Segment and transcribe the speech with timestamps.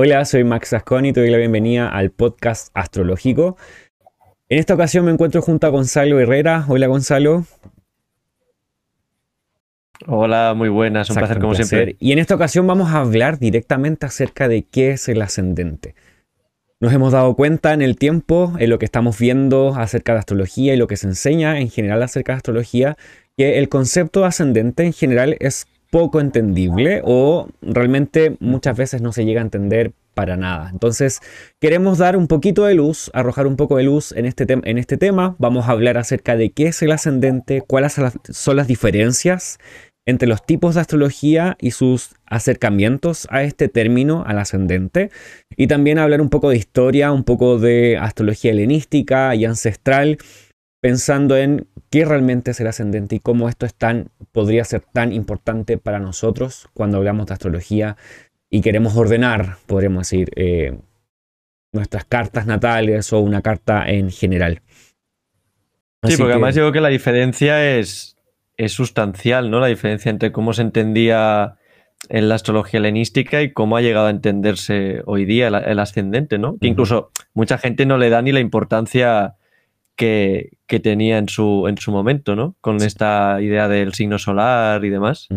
[0.00, 3.56] Hola, soy Max Asconi y te doy la bienvenida al podcast astrológico.
[4.48, 6.64] En esta ocasión me encuentro junto a Gonzalo Herrera.
[6.68, 7.44] Hola, Gonzalo.
[10.06, 11.96] Hola, muy buenas, un placer como siempre.
[11.98, 15.96] Y en esta ocasión vamos a hablar directamente acerca de qué es el ascendente.
[16.78, 20.74] Nos hemos dado cuenta en el tiempo, en lo que estamos viendo acerca de astrología
[20.74, 22.96] y lo que se enseña en general acerca de astrología,
[23.36, 29.24] que el concepto ascendente en general es poco entendible o realmente muchas veces no se
[29.24, 30.70] llega a entender para nada.
[30.72, 31.20] Entonces,
[31.60, 34.96] queremos dar un poquito de luz, arrojar un poco de luz en este, en este
[34.96, 35.36] tema.
[35.38, 37.96] Vamos a hablar acerca de qué es el ascendente, cuáles
[38.30, 39.58] son las diferencias
[40.08, 45.10] entre los tipos de astrología y sus acercamientos a este término, al ascendente,
[45.54, 50.16] y también hablar un poco de historia, un poco de astrología helenística y ancestral,
[50.80, 55.12] pensando en qué realmente es el ascendente y cómo esto es tan, podría ser tan
[55.12, 57.96] importante para nosotros cuando hablamos de astrología
[58.50, 60.78] y queremos ordenar, podríamos decir, eh,
[61.72, 64.62] nuestras cartas natales o una carta en general.
[66.04, 68.16] sí, porque además digo que la diferencia es,
[68.56, 69.60] es sustancial, ¿no?
[69.60, 71.56] La diferencia entre cómo se entendía
[72.08, 76.56] en la astrología helenística y cómo ha llegado a entenderse hoy día el, ascendente, ¿no?
[76.58, 79.36] Que incluso mucha gente no le da ni la importancia
[79.98, 80.50] que,
[80.82, 82.56] tenía en su, en su momento, ¿no?
[82.60, 85.28] Con esta idea del signo solar y demás.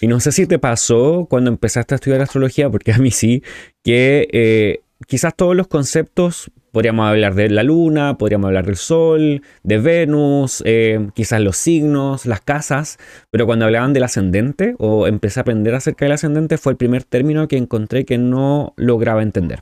[0.00, 3.42] Y no sé si te pasó cuando empezaste a estudiar astrología, porque a mí sí,
[3.84, 9.42] que eh, quizás todos los conceptos, podríamos hablar de la luna, podríamos hablar del sol,
[9.62, 12.98] de Venus, eh, quizás los signos, las casas,
[13.30, 17.04] pero cuando hablaban del ascendente o empecé a aprender acerca del ascendente fue el primer
[17.04, 19.60] término que encontré que no lograba entender.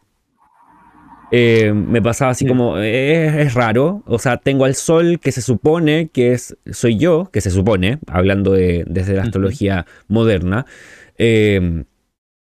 [1.32, 5.42] Eh, me pasaba así como, eh, es, raro, o sea, tengo al sol que se
[5.42, 10.66] supone que es, soy yo, que se supone, hablando de, desde la astrología moderna,
[11.18, 11.84] eh,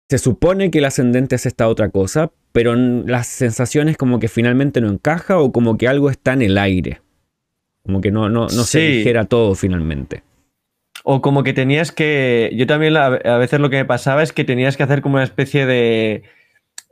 [0.09, 4.81] se supone que el ascendente es esta otra cosa, pero las sensaciones como que finalmente
[4.81, 7.01] no encaja o como que algo está en el aire,
[7.83, 10.23] como que no, no, no se dijera todo finalmente.
[11.03, 14.43] O como que tenías que, yo también a veces lo que me pasaba es que
[14.43, 16.23] tenías que hacer como una especie de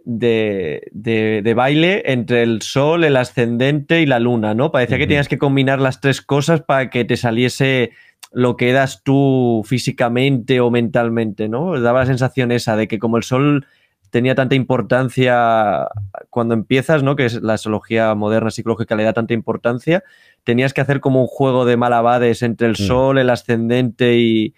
[0.05, 4.71] de, de, baile entre el sol, el ascendente y la luna, ¿no?
[4.71, 7.91] Parecía que tenías que combinar las tres cosas para que te saliese
[8.31, 11.79] lo que eras tú físicamente o mentalmente, ¿no?
[11.79, 13.65] Daba la sensación esa de que como el sol
[14.09, 15.87] tenía tanta importancia
[16.29, 17.15] cuando empiezas, ¿no?
[17.15, 20.03] Que es la astrología moderna psicológica le da tanta importancia,
[20.43, 22.87] tenías que hacer como un juego de malabades entre el mm.
[22.87, 24.53] sol, el ascendente y,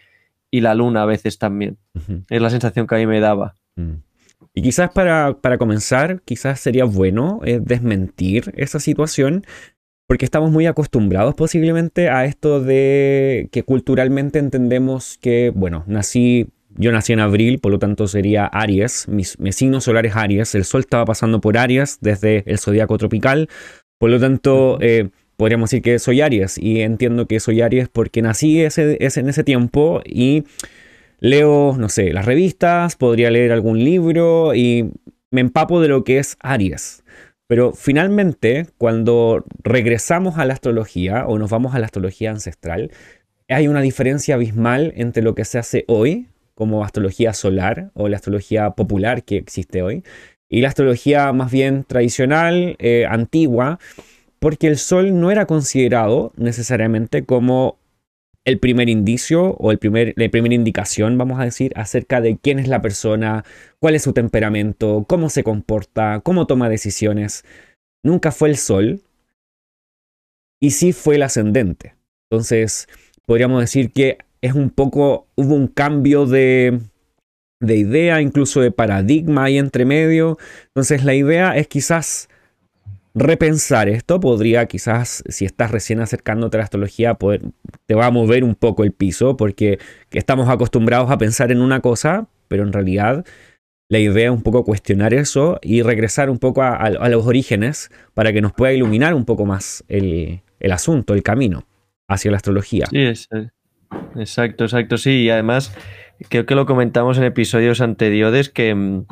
[0.51, 1.77] la luna a veces también.
[2.29, 3.55] Es la sensación que a mí me daba.
[4.53, 9.45] Y quizás para, comenzar, quizás sería bueno eh, desmentir esa situación,
[10.07, 16.91] porque estamos muy acostumbrados posiblemente a esto de que culturalmente entendemos que, bueno, nací, yo
[16.91, 20.81] nací en abril, por lo tanto sería Aries, mi, signo solar es Aries, el sol
[20.81, 23.49] estaba pasando por Aries desde el zodiaco tropical,
[23.99, 24.77] por lo tanto...
[24.81, 29.19] Eh, podríamos decir que soy Aries y entiendo que soy Aries porque nací ese, ese,
[29.19, 30.45] en ese tiempo y
[31.19, 34.91] leo, no sé, las revistas, podría leer algún libro y
[35.31, 37.03] me empapo de lo que es Aries.
[37.47, 42.91] Pero finalmente, cuando regresamos a la astrología o nos vamos a la astrología ancestral,
[43.47, 48.15] hay una diferencia abismal entre lo que se hace hoy, como astrología solar o la
[48.15, 50.03] astrología popular que existe hoy,
[50.49, 53.79] y la astrología más bien tradicional, eh, antigua,
[54.39, 57.77] porque el Sol no era considerado necesariamente como
[58.45, 62.59] el primer indicio o el primer, la primera indicación, vamos a decir, acerca de quién
[62.59, 63.43] es la persona,
[63.79, 67.43] cuál es su temperamento, cómo se comporta, cómo toma decisiones.
[68.03, 69.01] Nunca fue el sol
[70.61, 71.95] y sí fue el ascendente.
[72.29, 72.87] Entonces,
[73.25, 76.79] podríamos decir que es un poco, hubo un cambio de,
[77.59, 80.37] de idea, incluso de paradigma ahí entre medio.
[80.67, 82.29] Entonces, la idea es quizás
[83.15, 84.19] repensar esto.
[84.19, 87.41] Podría quizás, si estás recién acercándote a la astrología, poder,
[87.87, 89.79] te va a mover un poco el piso porque
[90.11, 93.25] estamos acostumbrados a pensar en una cosa, pero en realidad
[93.89, 98.33] la idea es un poco cuestionar eso y regresar un poco a, los orígenes para
[98.33, 100.41] que nos pueda iluminar un poco más el,
[100.71, 101.65] asunto, el camino
[102.07, 102.87] hacia la astrología.
[102.87, 103.05] Sí,
[104.15, 105.23] exacto, exacto, sí.
[105.23, 105.75] Y además,
[106.29, 109.03] creo que lo comentamos en episodios anteriores que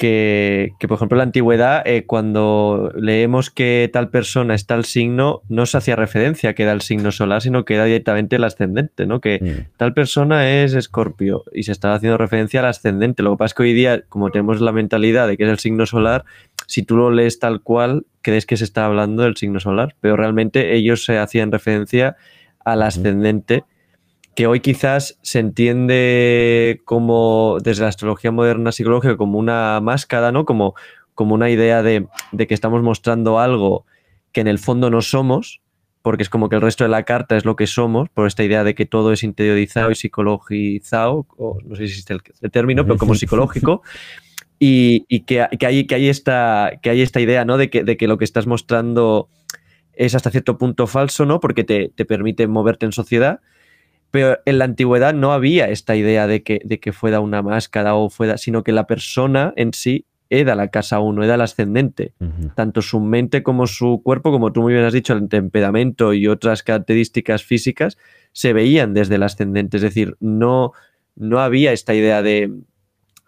[0.00, 5.42] que, por ejemplo, en la antigüedad, eh, cuando leemos que tal persona está el signo,
[5.50, 9.04] no se hacía referencia que era el signo solar, sino que era directamente el ascendente,
[9.04, 9.20] ¿no?
[9.20, 9.76] Que mm.
[9.76, 13.22] tal persona es escorpio y se estaba haciendo referencia al ascendente.
[13.22, 15.58] Lo que pasa es que hoy día, como tenemos la mentalidad de que es el
[15.58, 16.24] signo solar,
[16.66, 20.16] si tú lo lees tal cual, crees que se está hablando del signo solar, pero
[20.16, 22.16] realmente ellos se hacían referencia
[22.64, 23.64] al ascendente
[24.34, 30.44] que hoy quizás se entiende como desde la astrología moderna psicológica como una máscara, ¿no?
[30.44, 30.74] Como,
[31.14, 33.86] como una idea de, de, que estamos mostrando algo
[34.32, 35.60] que en el fondo no somos,
[36.02, 38.44] porque es como que el resto de la carta es lo que somos, por esta
[38.44, 42.84] idea de que todo es interiorizado y psicologizado, o no sé si existe el, término,
[42.84, 43.82] pero como psicológico.
[44.58, 47.56] Y, y que, que, hay, que, hay esta, que hay esta idea, ¿no?
[47.56, 49.28] De que, de que lo que estás mostrando
[49.94, 51.40] es hasta cierto punto falso, ¿no?
[51.40, 53.40] Porque te, te permite moverte en sociedad
[54.10, 57.94] pero en la antigüedad no había esta idea de que, de que fuera una máscara
[57.94, 62.12] o fuera, sino que la persona en sí era la casa uno, era el ascendente.
[62.54, 66.28] Tanto su mente como su cuerpo, como tú muy bien has dicho, el temperamento y
[66.28, 67.98] otras características físicas
[68.32, 69.78] se veían desde el ascendente.
[69.78, 70.72] Es decir, no,
[71.16, 72.52] no había esta idea de,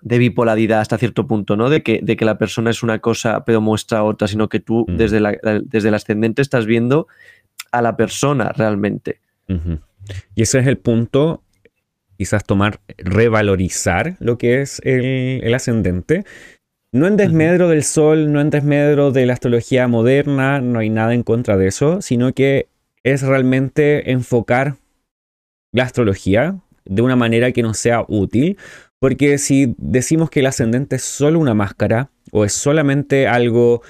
[0.00, 1.70] de bipolaridad hasta cierto punto, ¿no?
[1.70, 4.86] De que, de que la persona es una cosa pero muestra otra, sino que tú
[4.88, 7.08] desde, la, desde el ascendente estás viendo
[7.72, 9.20] a la persona realmente.
[10.34, 11.42] Y ese es el punto,
[12.16, 16.24] quizás tomar, revalorizar lo que es el, ascendente.
[16.92, 21.14] No en desmedro del sol, no en desmedro de la astrología moderna, no hay nada
[21.14, 22.68] en contra de eso, sino que
[23.02, 24.76] es realmente enfocar
[25.72, 28.58] la astrología de una manera que nos sea útil,
[28.98, 33.82] porque si decimos que el ascendente es solo una máscara o es solamente algo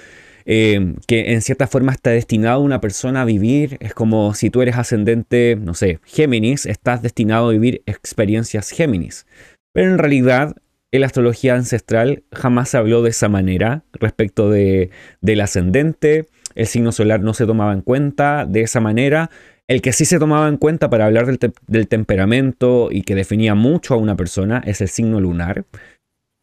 [0.45, 3.77] eh, que en cierta forma está destinado una persona a vivir.
[3.79, 9.25] Es como si tú eres ascendente, no sé, Géminis, estás destinado a vivir experiencias Géminis.
[9.73, 10.55] Pero en realidad,
[10.91, 14.91] en la astrología ancestral jamás se habló de esa manera respecto de,
[15.21, 16.27] del ascendente.
[16.55, 19.31] El signo solar no se tomaba en cuenta de esa manera.
[19.67, 21.25] El que sí se tomaba en cuenta para hablar
[21.67, 25.65] del temperamento y que definía mucho a una persona es el signo lunar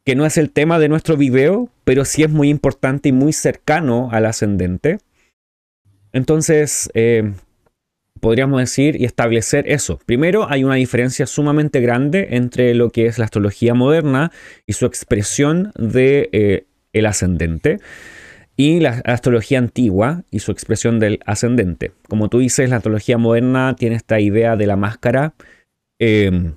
[0.05, 3.33] que no es el tema de nuestro video, pero sí es muy importante y muy
[3.33, 4.99] cercano al ascendente.
[6.13, 7.33] Entonces, eh,
[8.21, 9.99] podríamos decir y establecer eso.
[10.07, 14.33] Primero, hay una diferencia sumamente grande entre lo que es la astrología moderna
[14.67, 17.79] y su expresión de eh, el ascendente
[18.57, 21.93] y la astrología antigua y su expresión del ascendente.
[22.09, 25.33] Como tú dices, la astrología moderna tiene esta idea de la máscara.
[25.99, 26.53] Eh,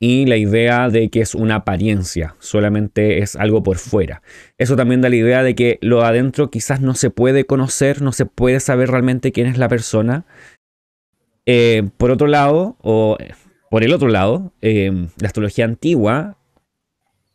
[0.00, 4.22] y la idea de que es una apariencia, solamente es algo por fuera.
[4.56, 8.12] Eso también da la idea de que lo adentro quizás no se puede conocer, no
[8.12, 10.24] se puede saber realmente quién es la persona.
[11.46, 13.16] Eh, por otro lado, o
[13.70, 16.38] por el otro lado, eh, la astrología antigua,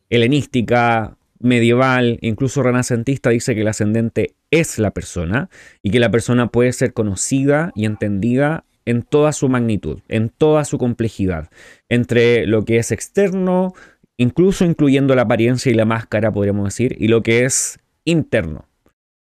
[0.08, 5.50] helenística, medieval, incluso renacentista, dice que el ascendente es la persona
[5.82, 10.64] y que la persona puede ser conocida y entendida en toda su magnitud, en toda
[10.64, 11.50] su complejidad,
[11.88, 13.74] entre lo que es externo,
[14.16, 18.66] incluso incluyendo la apariencia y la máscara, podríamos decir, y lo que es interno,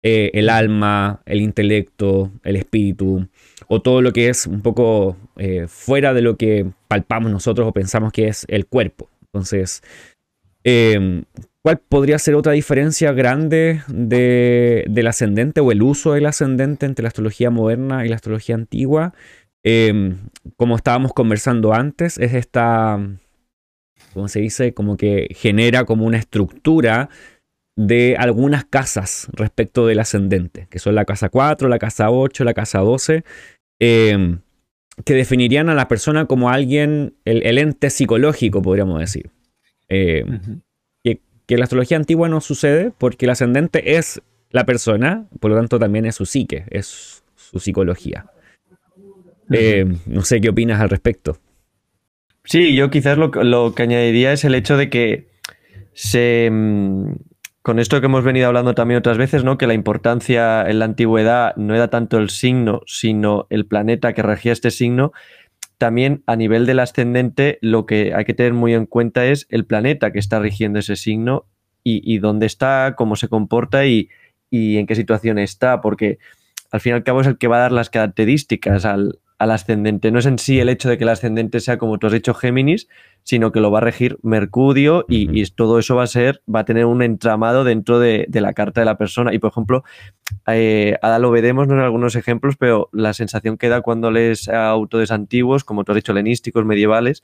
[0.03, 3.27] eh, el alma, el intelecto, el espíritu,
[3.67, 7.73] o todo lo que es un poco eh, fuera de lo que palpamos nosotros o
[7.73, 9.09] pensamos que es el cuerpo.
[9.21, 9.81] Entonces,
[10.65, 11.23] em,
[11.65, 17.07] ¿Cuál podría ser otra diferencia grande del ascendente o el uso del ascendente entre la
[17.07, 19.15] astrología moderna y la astrología antigua?
[19.63, 20.17] Em,
[20.57, 22.99] como estábamos conversando antes, es esta,
[24.13, 24.75] ¿cómo se dice?
[24.75, 27.09] Como que genera como una estructura
[27.75, 32.53] de algunas casas respecto del ascendente, que son la casa 4, la casa 8, la
[32.53, 33.23] casa 12,
[33.79, 34.41] em,
[35.03, 39.31] que definirían a la persona como alguien, el, ente psicológico, podríamos decir.
[39.89, 40.23] Eh,
[41.45, 45.79] que la astrología antigua no sucede porque el ascendente es la persona, por lo tanto
[45.79, 48.25] también es su psique, es su psicología.
[49.51, 51.37] Eh, no sé qué opinas al respecto.
[52.43, 55.27] Sí, yo quizás lo, que añadiría es el hecho de que
[55.93, 57.13] se, mm,
[57.61, 59.57] con esto que hemos venido hablando también otras veces, ¿no?
[59.57, 64.21] que la importancia en la antigüedad no era tanto el signo, sino el planeta que
[64.21, 65.11] regía este signo,
[65.77, 69.65] también a nivel del ascendente lo que hay que tener muy en cuenta es el
[69.65, 71.45] planeta que está rigiendo ese signo
[71.87, 74.09] y, dónde está, cómo se comporta y,
[74.49, 76.17] en qué situación está, porque
[76.71, 79.51] al fin y al cabo es el que va a dar las características al, al
[79.51, 80.11] ascendente.
[80.11, 82.33] No es en sí el hecho de que el ascendente sea, como tú has dicho,
[82.33, 82.87] Géminis,
[83.23, 86.65] sino que lo va a regir Mercurio y, todo eso va a ser, va a
[86.65, 89.33] tener un entramado dentro de, la carta de la persona.
[89.33, 89.83] Y por ejemplo,
[90.47, 95.11] eh, ahora lo veremos en algunos ejemplos, pero la sensación que da cuando lees autores
[95.11, 97.23] antiguos, como tú has dicho, helenísticos, medievales,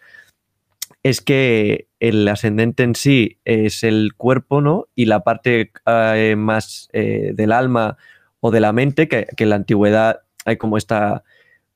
[1.04, 4.88] es que el ascendente en sí es el cuerpo, ¿no?
[4.96, 7.98] Y la parte eh, más eh, del alma
[8.40, 11.24] o de la mente, que, que en la antigüedad hay como esta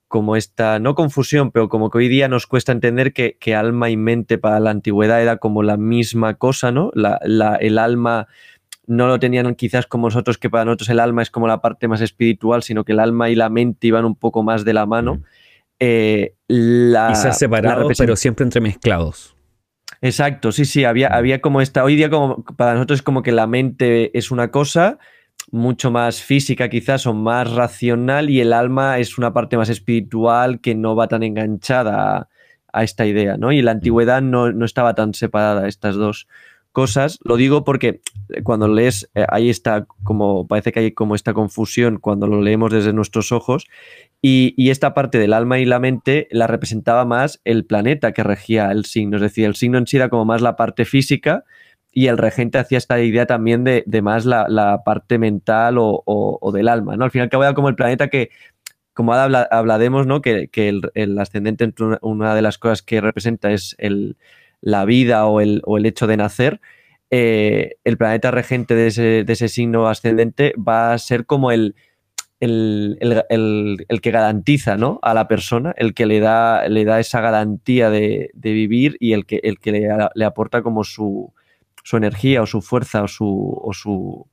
[0.07, 3.97] como esta, no confusión, pero como que hoy día nos cuesta entender que, alma y
[3.97, 6.91] mente para la antigüedad era como la misma cosa, ¿no?
[6.93, 7.17] La,
[7.59, 8.27] el alma
[8.87, 11.87] no lo tenían quizás como nosotros, que para nosotros el alma es como la parte
[11.87, 14.85] más espiritual, sino que el alma y la mente iban un poco más de la
[14.85, 15.23] mano.
[15.79, 17.09] eh, la...
[17.09, 19.35] Quizás separados, pero siempre entremezclados.
[20.01, 23.31] Exacto, sí, sí, había, había como esta, hoy día como para nosotros es como que
[23.31, 24.99] la mente es una cosa
[25.51, 30.59] mucho más física quizás o más racional y el alma es una parte más espiritual
[30.59, 32.29] que no va tan enganchada
[32.73, 33.51] a, esta idea, ¿no?
[33.51, 33.77] Y la mm.
[33.77, 36.27] antigüedad no, no estaba tan separada estas dos
[36.75, 37.19] cosas.
[37.23, 38.01] Lo digo porque
[38.43, 42.71] cuando lees, eh, ahí está como, parece que hay como esta confusión cuando lo leemos
[42.71, 43.65] desde nuestros ojos
[44.21, 48.71] y, esta parte del alma y la mente la representaba más el planeta que regía
[48.71, 49.17] el signo.
[49.17, 51.45] Es decir, el signo en sí era como más la parte física
[51.95, 56.97] y el regente hacía esta idea también de, más la, parte mental o, del alma.
[56.97, 57.05] ¿no?
[57.05, 58.31] Al final, que era como el planeta que,
[58.93, 60.21] como habla, hablaremos, ¿no?
[60.21, 63.77] que, el, ascendente, una de las cosas que representa es
[64.59, 66.59] la vida o el, hecho de nacer.
[67.11, 71.75] Eh, el planeta regente de ese, de ese signo ascendente va a ser como el
[72.41, 74.99] el, que garantiza ¿no?
[75.01, 79.25] a la persona, el que le da, le da esa garantía de, vivir y el
[79.25, 81.33] que, el que le, aporta como su,
[81.85, 84.27] su, energía o su fuerza o, su, o su,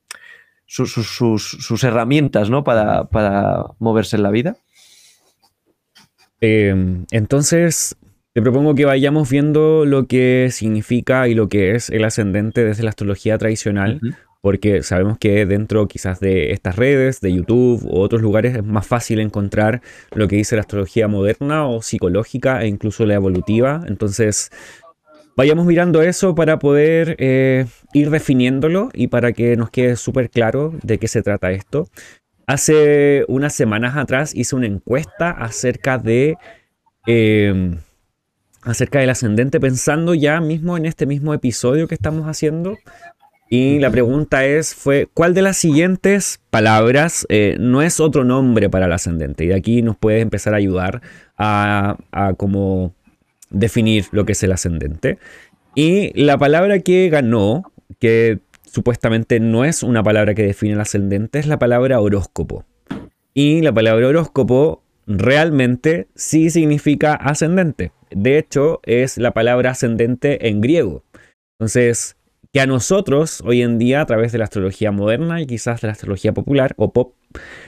[0.66, 2.64] sus, herramientas ¿no?
[2.64, 4.56] para, para, moverse en la vida.
[6.40, 7.96] Em, entonces,
[8.34, 12.82] te propongo que vayamos viendo lo que significa y lo que es el ascendente desde
[12.82, 14.00] la astrología tradicional,
[14.40, 18.86] porque sabemos que dentro quizás de estas redes, de YouTube u otros lugares es más
[18.86, 19.82] fácil encontrar
[20.14, 23.82] lo que dice la astrología moderna o psicológica e incluso la evolutiva.
[23.86, 24.50] Entonces,
[25.36, 30.72] vayamos mirando eso para poder eh, ir definiéndolo y para que nos quede súper claro
[30.82, 31.88] de qué se trata esto.
[32.46, 36.36] Hace unas semanas atrás hice una encuesta acerca de...
[37.06, 37.78] Em,
[38.64, 42.76] acerca del ascendente, pensando ya mismo en este mismo episodio que estamos haciendo,
[43.52, 48.70] y la pregunta es, fue, ¿cuál de las siguientes palabras eh, no es otro nombre
[48.70, 49.44] para el ascendente?
[49.44, 51.02] Y de aquí nos puede empezar a ayudar
[51.36, 52.94] a, a cómo
[53.52, 55.18] definir lo que es el ascendente.
[55.74, 61.38] Y la palabra que ganó, que supuestamente no es una palabra que define el ascendente,
[61.38, 62.64] es la palabra horóscopo.
[63.34, 67.92] Y la palabra horóscopo realmente sí significa ascendente.
[68.10, 71.04] De hecho, es la palabra ascendente en griego.
[71.58, 72.16] Entonces,
[72.52, 75.88] que a nosotros hoy en día a través de la astrología moderna y quizás de
[75.88, 77.14] la astrología popular o pop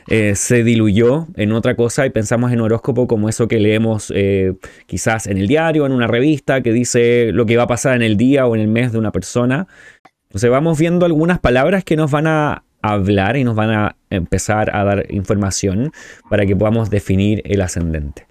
[0.08, 4.54] eh, se diluyó en otra cosa y pensamos en horóscopo como eso que leemos eh,
[4.86, 8.02] quizás en el diario, en una revista que dice lo que va a pasar en
[8.02, 9.66] el día o en el mes de una persona.
[10.24, 14.74] Entonces vamos viendo algunas palabras que nos van a hablar y nos van a empezar
[14.76, 15.92] a dar información
[16.28, 18.26] para que podamos definir el ascendente.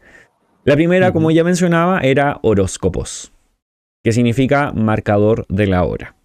[0.65, 3.33] La primera, como ya mencionaba, era horóscopos,
[4.03, 6.15] que significa marcador de la hora.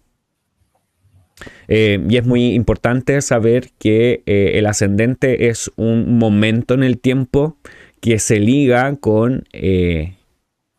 [1.67, 6.99] Eh, y es muy importante saber que eh, el ascendente es un momento en el
[6.99, 7.57] tiempo
[8.01, 10.15] que se liga con eh,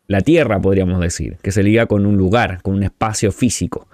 [0.07, 3.87] la Tierra, podríamos decir, que se liga con un lugar, con un espacio físico.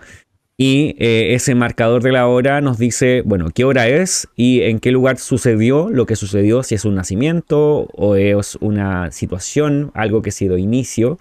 [0.59, 4.89] Y ese marcador de la hora nos dice, bueno, qué hora es y en qué
[4.89, 10.29] lugar sucedió lo que sucedió, si es un nacimiento o es una situación, algo que
[10.29, 11.19] ha sido inicio.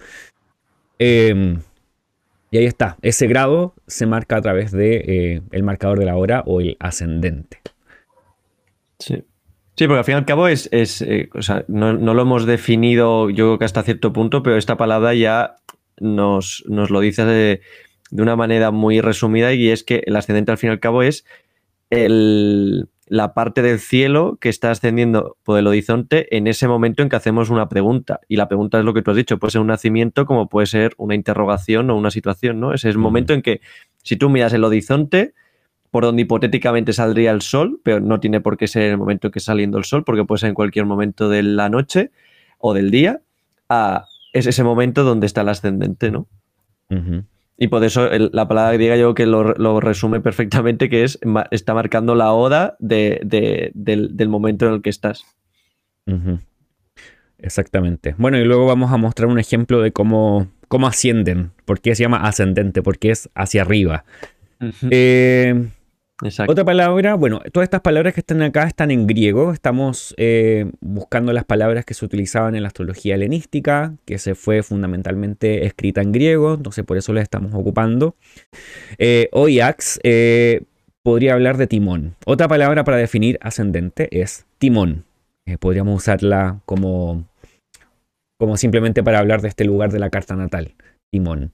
[0.97, 1.59] Em,
[2.57, 6.43] ahí está, ese grado se marca a través de eh, el marcador de la hora
[6.45, 7.59] o el ascendente.
[8.99, 9.23] Sí.
[9.75, 13.29] Sí, porque al fin y al cabo es, eh, o sea, no, lo hemos definido
[13.29, 15.57] yo creo que hasta cierto punto, pero esta palabra ya
[15.99, 17.61] nos, nos lo dice de,
[18.09, 21.03] de, una manera muy resumida y es que el ascendente al fin y al cabo
[21.03, 21.25] es
[21.91, 27.09] el, la parte del cielo que está ascendiendo por el horizonte en ese momento en
[27.09, 28.19] que hacemos una pregunta.
[28.27, 30.67] Y la pregunta es lo que tú has dicho, puede ser un nacimiento como puede
[30.67, 32.73] ser una interrogación o una situación, ¿no?
[32.73, 33.61] Ese es el momento en que
[34.03, 35.33] si tú miras el horizonte,
[35.89, 39.31] por donde hipotéticamente saldría el sol, pero no tiene por qué ser el momento en
[39.31, 42.11] que está saliendo el sol, porque puede ser en cualquier momento de la noche
[42.59, 43.21] o del día,
[44.33, 46.27] es ese momento donde está el ascendente, ¿no?
[47.57, 51.19] Y por eso la palabra griega yo que lo, resume perfectamente, que es
[51.51, 53.71] está marcando la oda del,
[54.29, 55.25] momento en el que estás.
[57.39, 58.15] Exactamente.
[58.17, 62.03] Bueno, y luego vamos a mostrar un ejemplo de cómo, cómo ascienden, por qué se
[62.03, 64.05] llama ascendente, porque es hacia arriba.
[66.47, 69.53] Otra palabra, bueno, todas estas palabras que están acá están en griego.
[69.53, 74.63] Estamos eh, buscando las palabras que se utilizaban en la astrología helenística, que se fue
[74.63, 78.15] fundamentalmente escrita en griego, entonces por eso las estamos ocupando.
[78.97, 80.63] Eh, Oyax eh,
[81.03, 82.15] podría hablar de timón.
[82.25, 85.05] Otra palabra para definir ascendente es timón.
[85.59, 87.25] podríamos usarla como,
[88.39, 90.73] como simplemente para hablar de este lugar de la carta natal,
[91.11, 91.51] timón.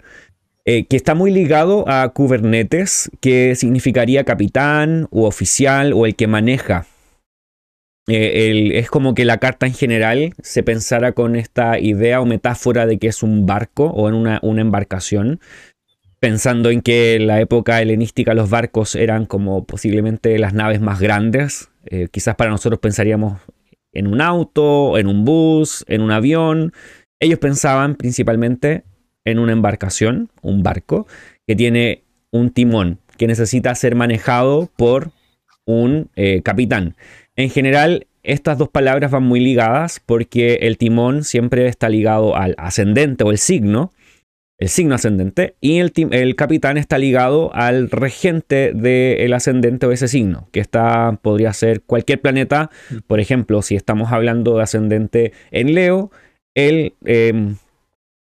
[0.65, 6.27] Eh, que está muy ligado a Kubernetes, que significaría capitán o oficial o el que
[6.27, 6.86] maneja.
[8.08, 12.86] eh, es como que la carta en general se pensara con esta idea o metáfora
[12.86, 15.41] de que es un barco o en una, embarcación,
[16.20, 21.01] pensando en que en la época helenística los barcos eran como posiblemente las naves más
[21.01, 21.72] grandes.
[21.86, 23.41] Eh, quizás para nosotros pensaríamos
[23.91, 26.74] en un auto, en un bus, en un avión.
[27.20, 28.84] Ellos pensaban principalmente
[29.25, 31.08] en una embarcación, un barco,
[31.48, 35.12] que tiene un timón, que necesita ser manejado por
[35.65, 36.96] un eh, capitán.
[37.36, 42.56] En general, estas dos palabras van muy ligadas porque el timón siempre está ligado al
[42.58, 43.92] ascendente o el signo,
[44.60, 50.08] el signo ascendente, y el, el capitán está ligado al regente del ascendente o ese
[50.08, 52.70] signo, que está, podría ser cualquier planeta.
[52.89, 52.98] Mm.
[53.08, 56.12] Por ejemplo, si estamos hablando de ascendente en Leo,
[56.56, 57.58] el em,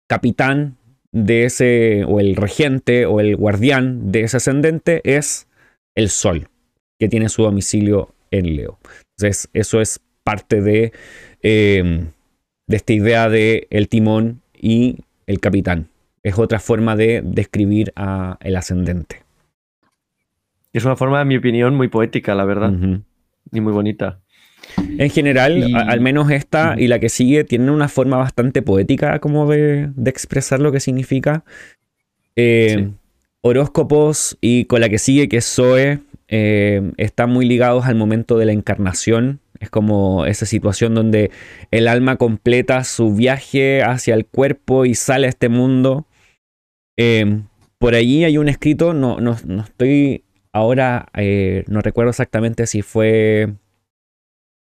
[0.07, 0.77] capitán
[1.11, 5.47] de ese, o el regente o el guardián de ese ascendente es
[5.95, 6.49] el Sol,
[6.99, 8.79] que tiene su domicilio en Leo.
[9.17, 10.91] Entonces, eso es parte de,
[11.41, 12.07] em,
[12.67, 15.87] de esta idea de el timón y el capitán.
[16.23, 19.23] Es otra forma de describir a el ascendente.
[20.73, 22.73] Es una forma, en mi opinión, muy poética, la verdad.
[23.51, 24.19] Y muy bonita.
[24.77, 29.49] En general, al menos esta y la que sigue tienen una forma bastante poética como
[29.49, 31.43] de, expresar lo que significa.
[32.35, 32.91] Eh,
[33.41, 38.37] horóscopos y con la que sigue, que es Zoe, eh, están muy ligados al momento
[38.37, 39.39] de la encarnación.
[39.59, 41.31] Es como esa situación donde
[41.71, 46.07] el alma completa su viaje hacia el cuerpo y sale a este mundo.
[46.97, 47.41] Eh,
[47.77, 53.53] por allí hay un escrito, no, no, estoy ahora, eh, no recuerdo exactamente si fue,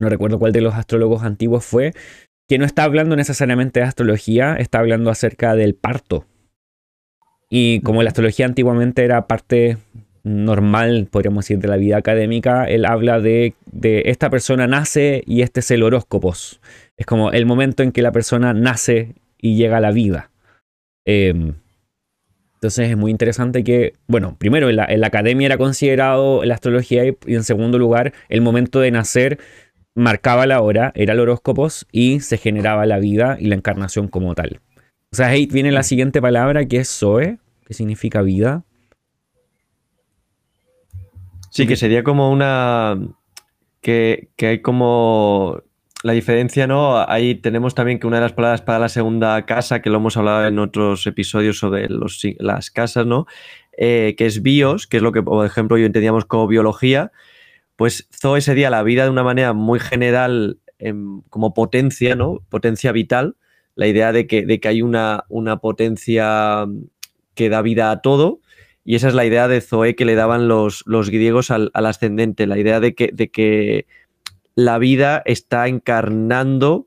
[0.04, 1.92] no recuerdo cuál de los astrólogos antiguos fue,
[2.48, 6.26] que no está hablando necesariamente de astrología, está hablando acerca del parto.
[7.50, 9.78] Y como la astrología antiguamente era parte
[10.22, 15.42] normal, podríamos decir, de la vida académica, él habla de, de esta persona nace y
[15.42, 16.32] este es el horóscopo.
[16.96, 20.30] Es como el momento en que la persona nace y llega a la vida.
[21.04, 21.54] Em,
[22.54, 27.14] entonces es muy interesante que, bueno, primero en la, academia era considerado la astrología y,
[27.26, 29.38] en segundo lugar el momento de nacer
[29.94, 34.34] marcaba la hora, era el horóscopo y se generaba la vida y la encarnación como
[34.34, 34.60] tal.
[35.12, 38.64] O sea, ahí viene la siguiente palabra que es Zoe, que significa vida.
[41.50, 42.98] Sí, que sería como una.
[43.80, 45.62] Que, hay como.
[46.02, 46.98] La diferencia, ¿no?
[47.08, 50.16] Ahí tenemos también que una de las palabras para la segunda casa, que lo hemos
[50.16, 53.26] hablado en otros episodios sobre los, las casas, ¿no?
[53.78, 57.12] Eh, que es bios, que es lo que, por ejemplo, yo entendíamos como biología.
[57.76, 62.42] Pues Zoe sería la vida de una manera muy general, em, como potencia, ¿no?
[62.48, 63.36] Potencia vital.
[63.74, 66.66] La idea de que, de que hay una, una potencia
[67.34, 68.40] que da vida a todo
[68.84, 72.46] y esa es la idea de Zoe que le daban los, los griegos al, ascendente,
[72.46, 73.86] la idea de que, de que
[74.54, 76.86] la vida está encarnando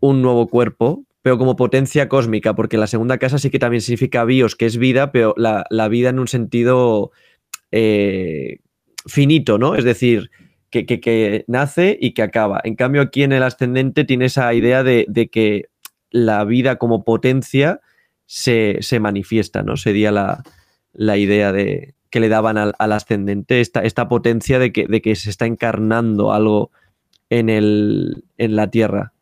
[0.00, 4.24] un nuevo cuerpo, pero como potencia cósmica, porque la segunda casa sí que también significa
[4.24, 7.10] bios, que es vida, pero la, vida en un sentido
[7.70, 8.58] eh,
[9.06, 9.74] finito, ¿no?
[9.74, 10.30] Es decir,
[10.70, 12.60] que, nace y que acaba.
[12.64, 15.66] En cambio, aquí en el ascendente tiene esa idea de, que
[16.10, 17.80] la vida como potencia
[18.26, 19.76] se, se manifiesta, ¿no?
[19.76, 20.42] Sería la,
[20.92, 25.16] la idea de que le daban al, ascendente, esta, esta potencia de que, de que,
[25.16, 26.70] se está encarnando algo
[27.30, 29.14] en, el, en la Tierra.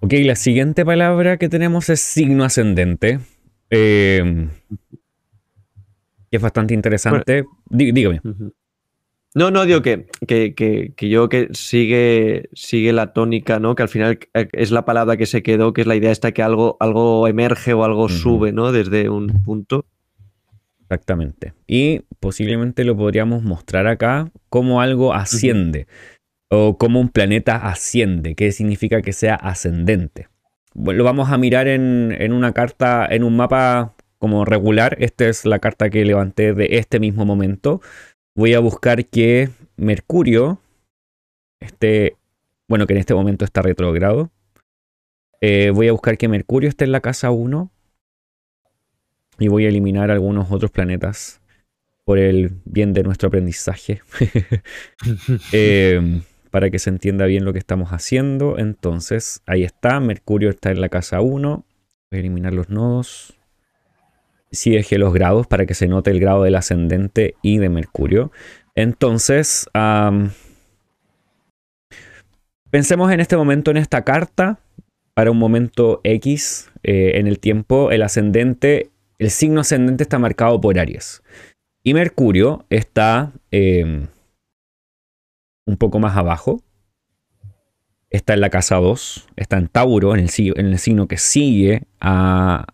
[0.00, 3.20] Ok, la siguiente palabra que tenemos es signo ascendente.
[3.70, 4.50] Em,
[6.34, 7.44] que es bastante interesante.
[7.70, 8.20] dígame.
[9.36, 13.76] No, no, digo que, que, que, yo que sigue, sigue la tónica, ¿no?
[13.76, 16.32] Que al final eh, es la palabra que se quedó, que es la idea esta
[16.32, 18.72] que algo, algo emerge o algo sube, ¿no?
[18.72, 19.86] Desde un punto.
[20.82, 21.52] Exactamente.
[21.68, 25.86] Y posiblemente lo podríamos mostrar acá como algo asciende
[26.48, 30.26] o como un planeta asciende, que significa que sea ascendente.
[30.74, 34.96] Bueno, lo vamos a mirar en, en una carta, en un mapa como regular.
[35.00, 37.80] Esta es la carta que levanté de este mismo momento
[38.34, 40.60] voy a buscar que Mercurio
[41.60, 42.16] esté,
[42.68, 44.30] bueno, que en este momento está retrogrado.
[45.40, 47.70] Eh, voy a buscar que Mercurio esté en la casa 1
[49.38, 51.40] y voy a eliminar algunos otros planetas
[52.04, 54.02] por el bien de nuestro aprendizaje.
[55.52, 58.58] Eh, para que se entienda bien lo que estamos haciendo.
[58.58, 59.98] Entonces, ahí está.
[59.98, 61.64] Mercurio está en la casa 1.
[62.10, 63.34] Voy a eliminar los nodos
[64.54, 68.32] si dejé los grados para que se note el grado del ascendente y de Mercurio.
[68.74, 69.66] Entonces,
[72.70, 74.58] pensemos en este momento en esta carta.
[75.14, 78.90] Para un momento X eh, en el tiempo, el ascendente,
[79.20, 81.22] el signo ascendente está marcado por Aries.
[81.84, 84.08] Y Mercurio está em,
[85.66, 86.62] un poco más abajo.
[88.10, 92.73] Está en la casa 2, está en Tauro, en el signo que sigue a,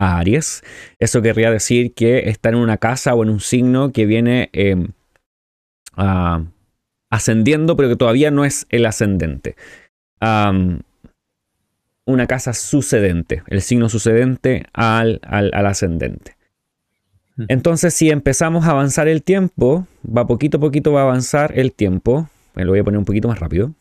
[0.00, 0.62] Aries.
[0.98, 4.88] Eso querría decir que está en una casa o en un signo que viene em,
[7.10, 9.54] ascendiendo, pero que todavía no es el ascendente.
[12.06, 16.36] una casa sucedente, el signo sucedente al, al, ascendente.
[17.36, 17.44] Hmm.
[17.48, 21.72] Entonces, si empezamos a avanzar el tiempo, va poquito a poquito va a avanzar el
[21.72, 22.28] tiempo.
[22.54, 23.74] Me lo voy a poner un poquito más rápido.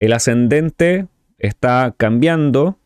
[0.00, 1.06] El ascendente
[1.38, 2.78] está cambiando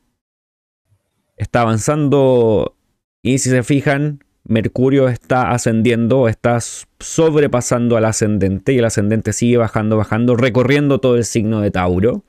[1.41, 2.77] está avanzando
[3.23, 9.57] y si se fijan, Mercurio está ascendiendo, está sobrepasando al ascendente y el ascendente sigue
[9.57, 12.25] bajando, bajando, recorriendo todo el signo de Tauro.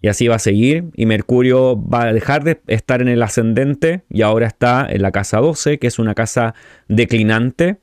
[0.00, 0.90] Y así va a seguir.
[0.94, 5.10] Y Mercurio va a dejar de estar en el ascendente y ahora está en la
[5.10, 6.54] casa 12, que es una casa
[6.86, 7.78] declinante,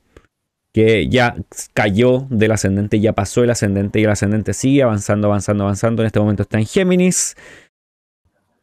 [0.71, 1.35] que ya
[1.73, 6.03] cayó del ascendente, ya pasó el ascendente y el ascendente sigue avanzando, avanzando, avanzando.
[6.03, 7.35] En este momento está en Géminis.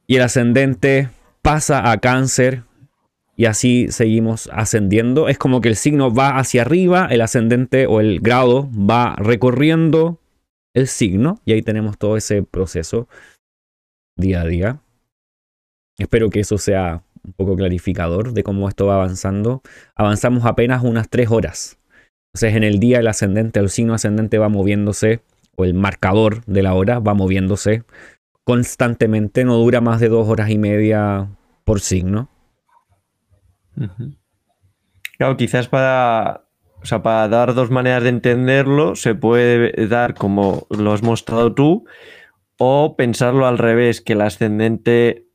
[0.06, 1.10] Y el ascendente
[1.42, 2.62] pasa a cáncer
[3.36, 5.28] y así seguimos ascendiendo.
[5.28, 10.18] Es como que el signo va hacia arriba, el ascendente o el grado va recorriendo
[10.74, 13.08] el signo y ahí tenemos todo ese proceso
[14.16, 14.80] día a día.
[15.98, 19.62] Espero que eso sea un poco clarificador de cómo esto va avanzando.
[19.94, 21.78] Avanzamos apenas unas tres horas.
[22.34, 25.20] Entonces en el día el ascendente, el signo ascendente va moviéndose,
[25.56, 27.84] o el marcador de la hora va moviéndose
[28.44, 31.28] constantemente, no dura más de dos horas y media
[31.64, 32.28] por signo.
[35.18, 36.44] Claro, quizás para,
[36.82, 41.54] o sea, para dar dos maneras de entenderlo, se puede dar como lo has mostrado
[41.54, 41.84] tú,
[42.58, 45.26] o pensarlo al revés, que el ascendente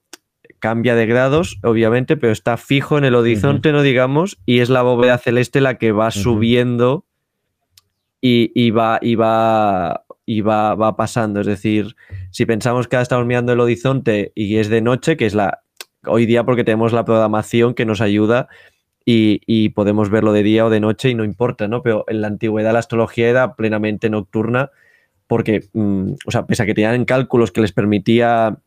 [0.59, 4.81] cambia de grados, obviamente, pero está fijo en el horizonte, no digamos, y es la
[4.81, 7.05] bóveda celeste la que va subiendo
[8.21, 11.39] y, y, va, y va y va, va, pasando.
[11.39, 11.95] Es decir,
[12.29, 15.61] si pensamos que ahora estamos mirando el horizonte y es de noche, que es la
[16.05, 18.47] hoy día porque tenemos la programación que nos ayuda
[19.09, 21.81] y, podemos verlo de día o de noche y no importa, ¿no?
[21.81, 24.69] Pero en la antigüedad la astrología era plenamente nocturna
[25.27, 28.57] porque, mm, o sea, pese a que tenían cálculos que les permitía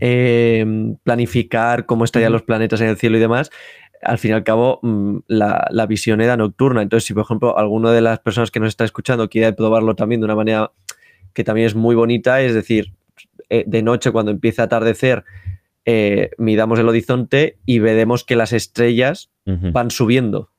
[0.00, 3.50] eh, planificar cómo estarían los planetas en el cielo y demás,
[4.02, 6.82] al fin y al cabo mm, la, visión era nocturna.
[6.82, 10.20] Entonces, si por ejemplo alguna de las personas que nos está escuchando quiere probarlo también
[10.20, 10.72] de una manera
[11.34, 12.92] que también es muy bonita, es decir,
[13.48, 15.24] eh, de noche cuando empieza a atardecer,
[15.84, 20.50] eh, midamos el horizonte y veremos que las estrellas van subiendo.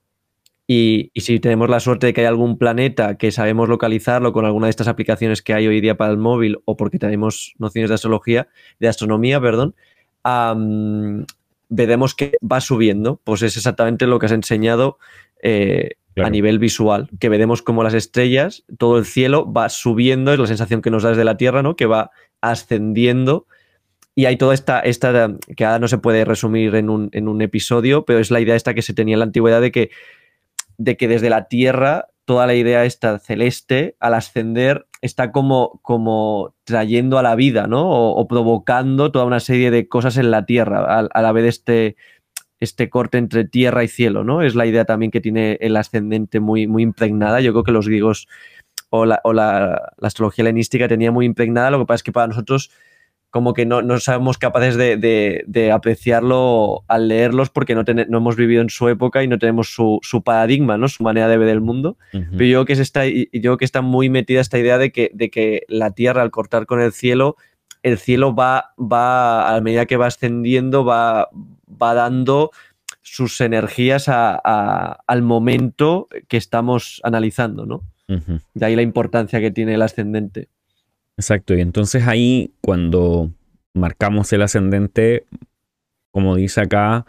[0.67, 4.45] Y, y, si tenemos la suerte de que hay algún planeta que sabemos localizarlo con
[4.45, 7.89] alguna de estas aplicaciones que hay hoy día para el móvil o porque tenemos nociones
[7.89, 8.47] de astrología,
[8.79, 9.75] de astronomía, perdón,
[11.69, 13.19] veremos que va subiendo.
[13.23, 14.97] Pues es exactamente lo que has enseñado
[15.41, 20.39] eh, a nivel visual, que veremos como las estrellas, todo el cielo va subiendo, es
[20.39, 21.75] la sensación que nos da desde la Tierra, ¿no?
[21.75, 23.47] Que va ascendiendo.
[24.13, 27.41] Y hay toda esta, esta que ahora no se puede resumir en un, en un
[27.41, 29.89] episodio, pero es la idea esta que se tenía en la antigüedad de que,
[30.77, 36.55] de que desde la Tierra toda la idea esta celeste, al ascender, está como, como
[36.63, 37.89] trayendo a la vida, ¿no?
[37.89, 41.95] O, provocando toda una serie de cosas en la Tierra, a, la vez este,
[42.61, 44.41] este corte entre tierra y cielo, ¿no?
[44.41, 47.41] Es la idea también que tiene el ascendente muy, muy impregnada.
[47.41, 48.27] Yo creo que los griegos
[48.89, 52.11] o la, o la, la astrología helenística tenía muy impregnada, lo que pasa es que
[52.13, 52.71] para nosotros
[53.31, 58.61] como que no, no somos capaces de, apreciarlo al leerlos porque no, no, hemos vivido
[58.61, 60.89] en su época y no tenemos su, paradigma, ¿no?
[60.89, 61.97] su manera de ver el mundo.
[62.11, 65.63] Pero yo que, está, yo que está muy metida esta idea de que, de que
[65.69, 67.37] la Tierra al cortar con el cielo,
[67.83, 71.29] el cielo va, va a medida que va ascendiendo, va,
[71.67, 72.51] va dando
[73.01, 77.81] sus energías al momento que estamos analizando, ¿no?
[78.53, 80.49] De ahí la importancia que tiene el ascendente.
[81.17, 83.31] Exacto, y entonces ahí cuando
[83.73, 85.25] marcamos el ascendente,
[86.11, 87.05] como dice acá,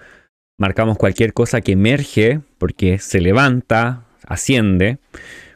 [0.59, 4.99] marcamos cualquier cosa que emerge, porque se levanta, asciende,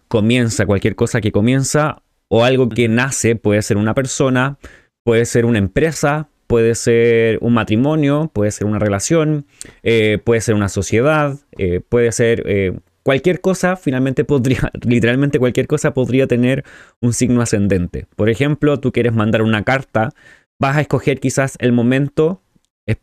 [0.09, 4.59] comienza cualquier cosa que comienza, o algo que nace, puede ser una persona,
[5.07, 9.47] puede ser una empresa, puede ser un matrimonio, puede ser una relación,
[9.85, 15.69] eh, puede ser una sociedad, eh, puede ser eh, cualquier cosa finalmente podría, literalmente cualquier
[15.69, 16.65] cosa podría tener
[17.01, 18.09] un signo ascendente.
[18.17, 20.11] Por ejemplo, tú quieres mandar una carta,
[20.59, 22.43] vas a escoger quizás el momento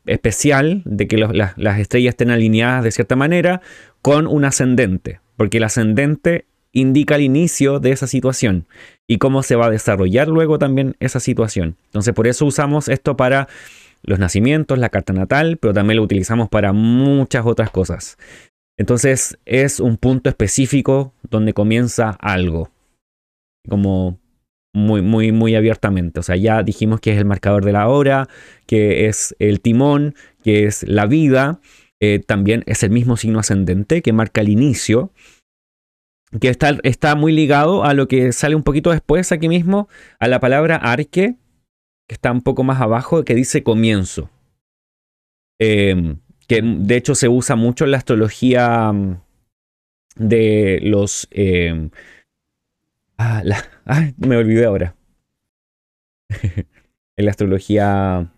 [0.05, 3.61] especial de que las, estrellas estén alineadas de cierta manera
[4.01, 8.65] con un ascendente, porque el ascendente indica el inicio de esa situación
[9.07, 11.77] y cómo se va a desarrollar luego también esa situación.
[11.85, 13.47] Entonces, por eso usamos esto para
[14.01, 18.17] los nacimientos, la carta natal, pero también lo utilizamos para muchas otras cosas.
[18.77, 22.69] Entonces es un punto específico donde comienza algo.
[23.69, 24.19] como
[24.75, 26.19] muy, muy, muy abiertamente.
[26.19, 28.27] O sea, ya dijimos que es el marcador de la hora,
[28.65, 31.59] que es el timón, que es la vida.
[32.01, 35.11] Eh, también es el mismo signo ascendente que marca el inicio,
[36.39, 39.87] que está, está, muy ligado a lo que sale un poquito después aquí mismo,
[40.19, 41.35] a la palabra arque,
[42.07, 44.29] que está un poco más abajo, que dice comienzo.
[45.59, 46.17] Em,
[46.47, 49.21] que de hecho se usa mucho en la astrología mm,
[50.15, 51.27] de los...
[51.31, 51.89] Em,
[53.17, 53.43] ah,
[54.17, 54.95] me olvidé ahora.
[57.15, 58.31] en la astrología...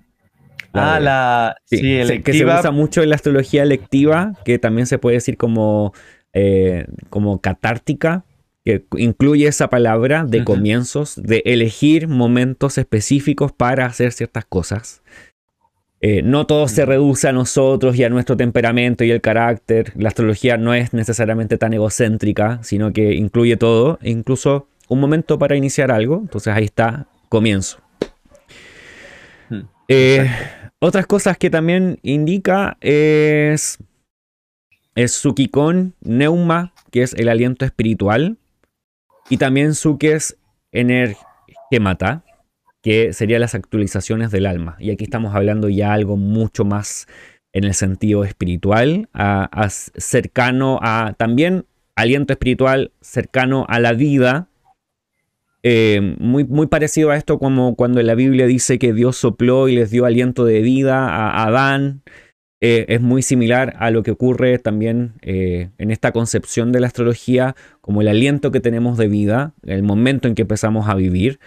[0.74, 1.58] ah, la...
[1.66, 1.82] Sí,
[2.24, 5.94] Que se usa mucho en la astrología electiva, que también se puede decir como,
[6.36, 8.26] eh, como catártica,
[8.64, 15.02] que incluye esa palabra de comienzos, de elegir momentos específicos para hacer ciertas cosas.
[16.02, 19.94] Eh, no todo se reduce a nosotros y a nuestro temperamento y el carácter.
[19.96, 25.56] La astrología no es necesariamente tan egocéntrica, sino que incluye todo, incluso un momento para
[25.56, 26.20] iniciar algo.
[26.22, 27.80] Entonces ahí está, comienzo.
[29.50, 30.30] Hmm, eh,
[30.80, 33.80] otras cosas que también indica es,
[34.96, 38.38] es Sukikon Neuma, que es el aliento espiritual.
[39.30, 40.38] Y también Sukes
[40.72, 42.24] Energemata,
[42.82, 44.78] que serían las actualizaciones del alma.
[44.80, 47.08] Y aquí estamos hablando ya algo mucho más
[47.52, 49.10] en el sentido espiritual,
[49.98, 54.50] cercano a también aliento espiritual, cercano a la vida.
[55.64, 59.68] Eh, muy, muy parecido a esto como cuando en la Biblia dice que Dios sopló
[59.68, 62.04] y les dio aliento de vida a Adán.
[62.68, 66.88] Eh, es muy similar a lo que ocurre también eh, en esta concepción de la
[66.88, 71.40] astrología, como el aliento que tenemos de vida, el momento en que empezamos a vivir,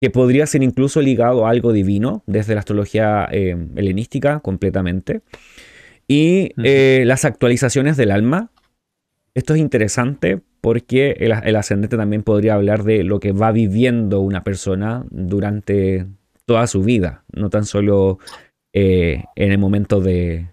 [0.00, 5.22] que podría ser incluso ligado a algo divino desde la astrología eh, helenística completamente.
[6.06, 8.50] Y las actualizaciones del alma.
[9.34, 14.44] Esto es interesante porque el ascendente también podría hablar de lo que va viviendo una
[14.44, 16.06] persona durante
[16.44, 18.18] toda su vida, no tan solo
[18.74, 20.51] en el momento de,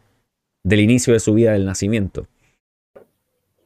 [0.64, 2.28] del inicio de su vida del nacimiento.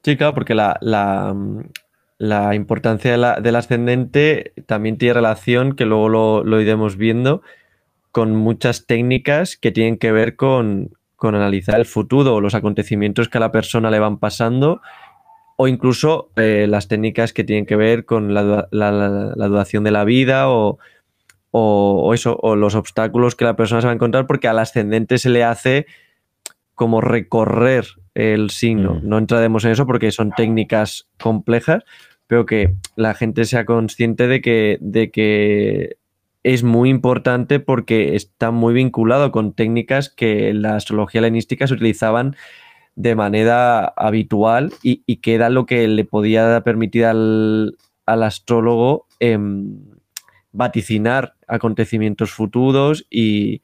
[0.03, 6.09] Sí, claro, porque la, la, importancia del ascendente también tiene relación, que luego
[6.43, 7.41] lo, iremos viendo,
[8.11, 13.37] con muchas técnicas que tienen que ver con, analizar el futuro o los acontecimientos que
[13.37, 14.81] a la persona le van pasando
[15.55, 20.49] o incluso eh, las técnicas que tienen que ver con la, duración de la vida
[20.49, 20.79] o,
[21.51, 25.17] o, eso, o los obstáculos que la persona se va a encontrar porque al ascendente
[25.17, 25.85] se le hace
[26.75, 28.95] como recorrer el signo.
[28.95, 29.07] Mm.
[29.07, 31.83] No entraremos en eso porque son técnicas complejas,
[32.27, 35.97] pero que la gente sea consciente de que, de que
[36.43, 41.73] es muy importante porque está muy vinculado con técnicas que en la astrología helenística se
[41.73, 42.35] utilizaban
[42.95, 49.79] de manera habitual y, que era lo que le podía permitir al, astrólogo em,
[50.51, 53.61] vaticinar acontecimientos futuros y,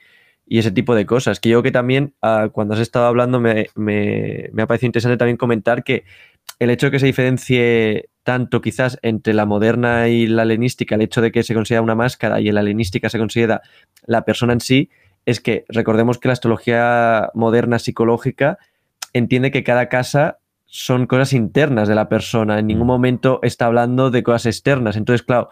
[0.49, 1.39] y ese tipo de cosas.
[1.39, 3.69] Que yo que también, ah, cuando has estado hablando, me,
[4.57, 6.03] ha parecido interesante también comentar que
[6.57, 11.01] el hecho de que se diferencie tanto quizás entre la moderna y la helenística, el
[11.01, 13.61] hecho de que se considera una máscara y en la helenística se considera
[14.05, 14.89] la persona en sí,
[15.25, 18.57] es que recordemos que la astrología moderna psicológica
[19.13, 22.87] entiende que cada casa son cosas internas de la persona, en ningún mm.
[22.87, 24.97] momento está hablando de cosas externas.
[24.97, 25.49] Entonces, claro,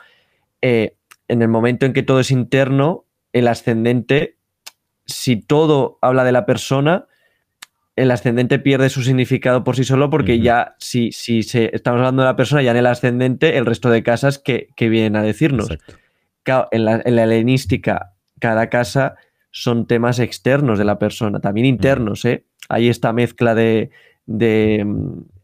[0.62, 0.96] eh,
[1.28, 4.37] en el momento en que todo es interno, el ascendente
[5.08, 7.08] si todo habla de la persona,
[7.96, 12.22] el ascendente pierde su significado por sí solo porque ya si, si se, estamos hablando
[12.22, 15.70] de la persona, ya en el ascendente, el resto de casas que, vienen a decirnos.
[16.72, 19.16] en, la, helenística, cada casa
[19.50, 22.24] son temas externos de la persona, también internos.
[22.26, 22.46] ¿eh?
[22.70, 23.90] Hay esta mezcla de,
[24.28, 24.86] de,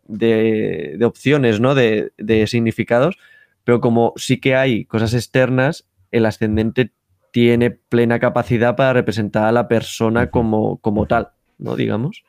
[0.08, 1.74] de, opciones, ¿no?
[1.74, 3.18] de, de significados,
[3.64, 6.92] pero como sí que hay cosas externas, el ascendente
[7.34, 11.76] tiene plena capacidad para representar a la persona como, como tal, ¿no?
[11.76, 12.24] Digamos.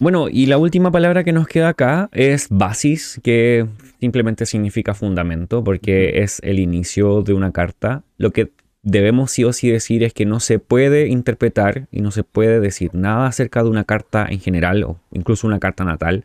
[0.00, 3.66] Bueno, y la última palabra que nos queda acá es basis, que
[4.00, 8.02] simplemente significa fundamento, porque es el inicio de una carta.
[8.18, 8.50] Lo que
[8.82, 12.58] debemos sí o sí decir es que no se puede interpretar y no se puede
[12.58, 16.24] decir nada acerca de una carta en general, o incluso una carta natal,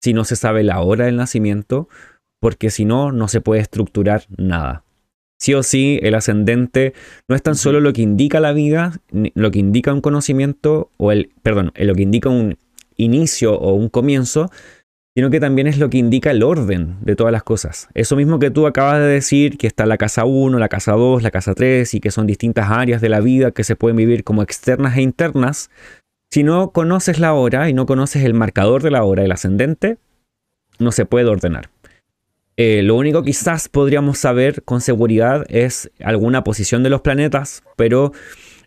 [0.00, 1.90] si no se sabe la hora del nacimiento,
[2.40, 4.85] porque si no, no se puede estructurar nada.
[5.38, 6.94] Sí o sí, el ascendente
[7.28, 11.12] no es tan solo lo que indica la vida, lo que indica un conocimiento, o
[11.12, 12.56] el, perdón, lo que indica un
[12.96, 14.50] inicio o un comienzo,
[15.16, 17.88] sino que también es lo que indica el orden de todas las cosas.
[17.94, 21.22] Eso mismo que tú acabas de decir, que está la casa 1, la casa 2,
[21.22, 24.24] la casa 3, y que son distintas áreas de la vida que se pueden vivir
[24.24, 25.70] como externas e internas,
[26.30, 29.96] si no conoces la hora y no conoces el marcador de la hora, el ascendente,
[30.78, 31.70] no se puede ordenar.
[32.56, 38.12] Eh, lo único quizás podríamos saber con seguridad es alguna posición de los planetas, pero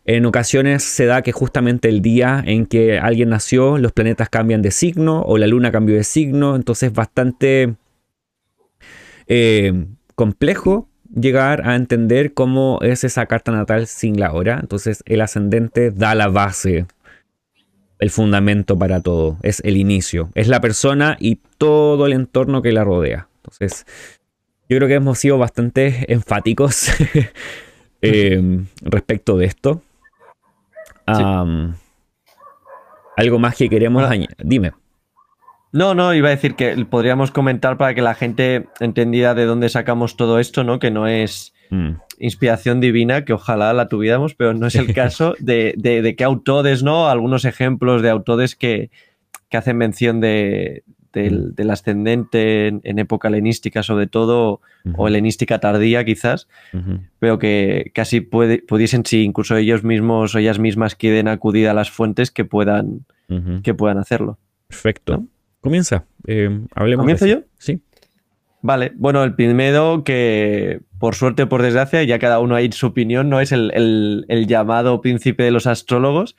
[0.06, 4.62] en ocasiones se da que justamente el día en que alguien nació, los planetas cambian
[4.62, 7.75] de signo o la luna cambió de signo, entonces es bastante
[9.28, 14.60] eh, complejo llegar a entender cómo es esa carta natal sin la hora.
[14.62, 16.86] Entonces el ascendente da la base,
[17.97, 22.71] el fundamento para todo, es el inicio, es la persona y todo el entorno que
[22.71, 23.28] la rodea.
[23.39, 23.86] Entonces,
[24.69, 26.89] yo creo que hemos sido bastante enfáticos
[28.02, 29.82] eh, respecto de esto.
[31.06, 31.73] algo
[33.39, 34.36] más que queremos añadir.
[34.43, 34.73] Dime.
[35.71, 39.69] No, no, iba a decir que podríamos comentar para que la gente entendiera de dónde
[39.69, 40.80] sacamos todo esto, ¿no?
[40.80, 41.91] Que no es mm.
[42.17, 46.82] inspiración divina, que ojalá la tuviéramos, pero no es el caso de, de, qué autores,
[46.82, 47.08] ¿no?
[47.08, 48.89] Algunos ejemplos de autores que,
[49.49, 54.62] que hacen mención de, Del, ascendente en, época helenística sobre todo,
[54.95, 56.48] o helenística tardía quizás,
[57.19, 61.89] pero que casi pudiesen, si incluso ellos mismos o ellas mismas quieren acudir a las
[61.89, 63.06] fuentes, que puedan,
[63.63, 64.38] que puedan hacerlo.
[64.67, 65.26] Perfecto.
[65.62, 66.06] Comienza.
[66.28, 67.41] Eh, hablemos ¿Comienzo yo?
[67.58, 67.82] Sí.
[68.62, 72.88] Vale, bueno, el primero que por suerte o por desgracia, ya cada uno hay su
[72.88, 76.36] opinión, no es el, el llamado príncipe de los astrólogos,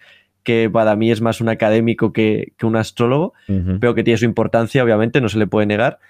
[0.51, 3.35] que para mí es más un académico que, un astrólogo,
[3.79, 6.01] pero que tiene su importancia, obviamente, no se le puede negar,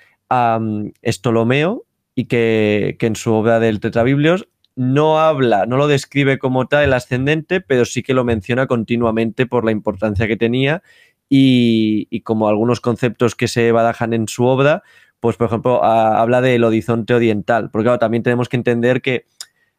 [1.02, 6.68] es Ptolomeo y que, en su obra del Tetrabiblios no habla, no lo describe como
[6.68, 10.82] tal el ascendente, pero sí que lo menciona continuamente por la importancia que tenía
[11.28, 14.82] y, como algunos conceptos que se barajan en su obra,
[15.20, 19.26] pues por ejemplo habla del horizonte oriental, porque claro, también tenemos que entender que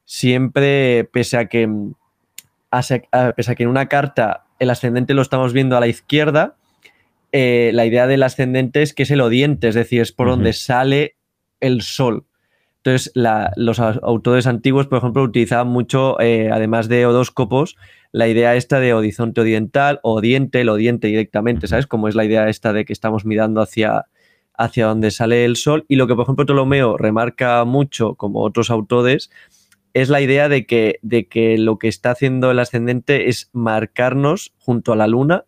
[0.06, 1.68] siempre, pese a que
[3.36, 6.56] pese a que en una carta el ascendente lo estamos viendo a la izquierda,
[7.32, 10.54] eh, la idea del ascendente es que es el oriente, es decir, es por donde
[10.54, 11.16] sale
[11.60, 12.26] el sol.
[12.84, 13.12] Entonces,
[13.56, 17.76] los autores antiguos, por ejemplo, utilizaban mucho, eh, además de horóscopos,
[18.12, 21.88] la idea esta de horizonte oriental, o oriente, el oriente directamente, ¿sabes?
[21.88, 24.06] Como es la idea esta de que estamos mirando hacia,
[24.56, 25.86] hacia donde sale el sol.
[25.88, 29.32] Y lo que, por ejemplo, Ptolomeo remarca mucho, como otros autores,
[29.94, 34.54] es la idea de que, de que lo que está haciendo el ascendente es marcarnos
[34.58, 35.46] junto a la luna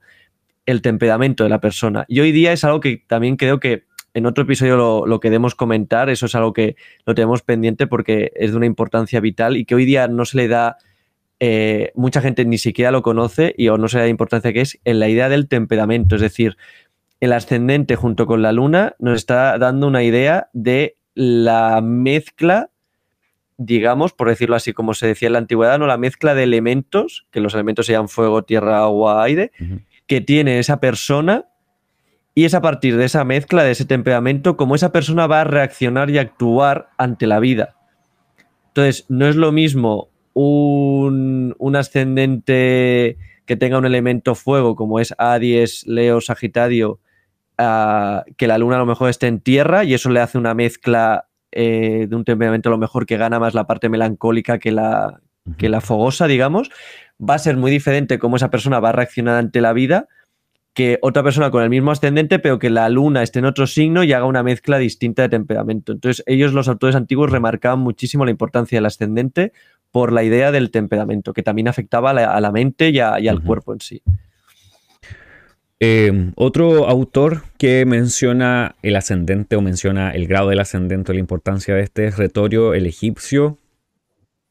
[0.66, 2.06] el temperamento de la persona.
[2.08, 6.10] Y hoy día es algo que también creo que en otro episodio lo, queremos comentar,
[6.10, 6.76] eso es algo que
[7.06, 10.38] lo tenemos pendiente porque es de una importancia vital y que hoy día no se
[10.38, 10.78] le da,
[11.40, 14.62] eh, mucha gente ni siquiera lo conoce y o no se le da importancia que
[14.62, 16.58] es en la idea del temperamento, es decir,
[17.22, 22.70] el ascendente junto con la luna nos está dando una idea de la mezcla
[23.66, 25.88] digamos, por decirlo así como se decía en la antigüedad, ¿no?
[25.88, 29.52] la mezcla de elementos, que los elementos sean fuego, tierra, agua, aire,
[30.08, 31.46] que tiene esa persona
[32.36, 35.44] y es a partir de esa mezcla, de ese temperamento, como esa persona va a
[35.46, 37.76] reaccionar y actuar ante la vida.
[38.68, 45.86] Entonces, no es lo mismo un, ascendente que tenga un elemento fuego, como es Aries,
[45.86, 47.00] Leo, Sagitario,
[47.58, 50.56] ah, que la luna a lo mejor esté en tierra y eso le hace una
[50.56, 54.72] mezcla eh, de un temperamento a lo mejor que gana más la parte melancólica que
[54.72, 55.22] la,
[55.58, 56.72] que la fogosa, digamos,
[57.20, 60.08] va a ser muy diferente cómo esa persona va a reaccionar ante la vida
[60.74, 64.04] que otra persona con el mismo ascendente, pero que la luna esté en otro signo
[64.04, 65.92] y haga una mezcla distinta de temperamento.
[65.92, 69.54] Entonces, ellos, los autores antiguos, remarcaban muchísimo la importancia del ascendente
[69.92, 73.82] por la idea del temperamento, que también afectaba a la, mente y, al cuerpo en
[73.82, 74.02] sí.
[75.86, 81.20] Em, otro autor que menciona el ascendente o menciona el grado del ascendente o la
[81.20, 83.58] importancia de este es Retorio el egipcio.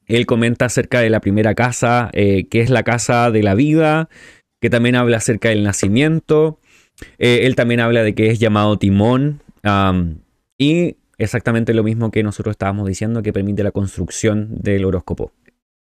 [0.04, 4.10] Él comenta acerca de la primera casa, eh, que es la casa de la vida,
[4.60, 6.58] que también habla acerca del nacimiento.
[7.16, 9.40] Eh, él también habla de que es llamado timón.
[10.58, 15.32] y exactamente lo mismo que nosotros estábamos diciendo, que permite la construcción del horóscopo.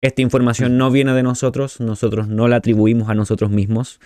[0.00, 4.00] Esta información no viene de nosotros, nosotros no la atribuimos a nosotros mismos,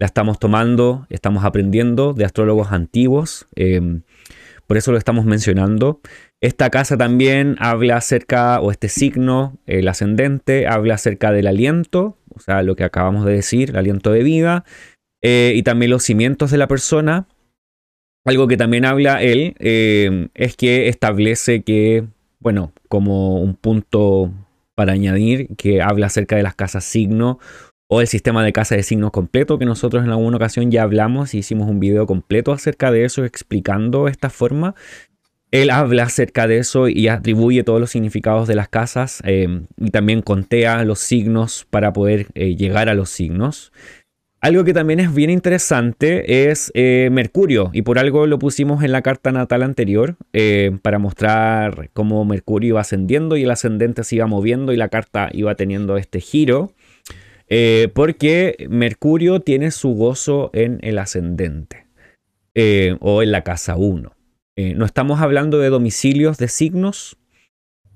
[0.00, 4.00] la estamos tomando, estamos aprendiendo de astrólogos antiguos, em,
[4.66, 6.00] por eso lo estamos mencionando.
[6.40, 12.40] Esta casa también habla acerca, o este signo, el ascendente, habla acerca del aliento, o
[12.40, 14.64] sea, lo que acabamos de decir, el aliento de vida,
[15.22, 17.28] eh, y también los cimientos de la persona.
[18.24, 22.06] Algo que también habla él em, es que establece que,
[22.38, 24.32] bueno, como un punto
[24.74, 27.38] para añadir, que habla acerca de las casas signo
[27.92, 31.34] o el sistema de casa de signos completo, que nosotros en alguna ocasión ya hablamos
[31.34, 34.76] y hicimos un video completo acerca de eso, explicando esta forma.
[35.50, 39.90] Él habla acerca de eso y atribuye todos los significados de las casas eh, y
[39.90, 43.72] también contea los signos para poder eh, llegar a los signos.
[44.42, 48.90] Algo que también es bien interesante es eh, Mercurio, y por algo lo pusimos en
[48.90, 54.16] la carta natal anterior, eh, para mostrar cómo Mercurio iba ascendiendo y el ascendente se
[54.16, 56.72] iba moviendo y la carta iba teniendo este giro,
[57.50, 61.86] eh, porque Mercurio tiene su gozo en el ascendente,
[63.00, 64.12] o en la casa 1.
[64.56, 67.18] no estamos hablando de domicilios de signos,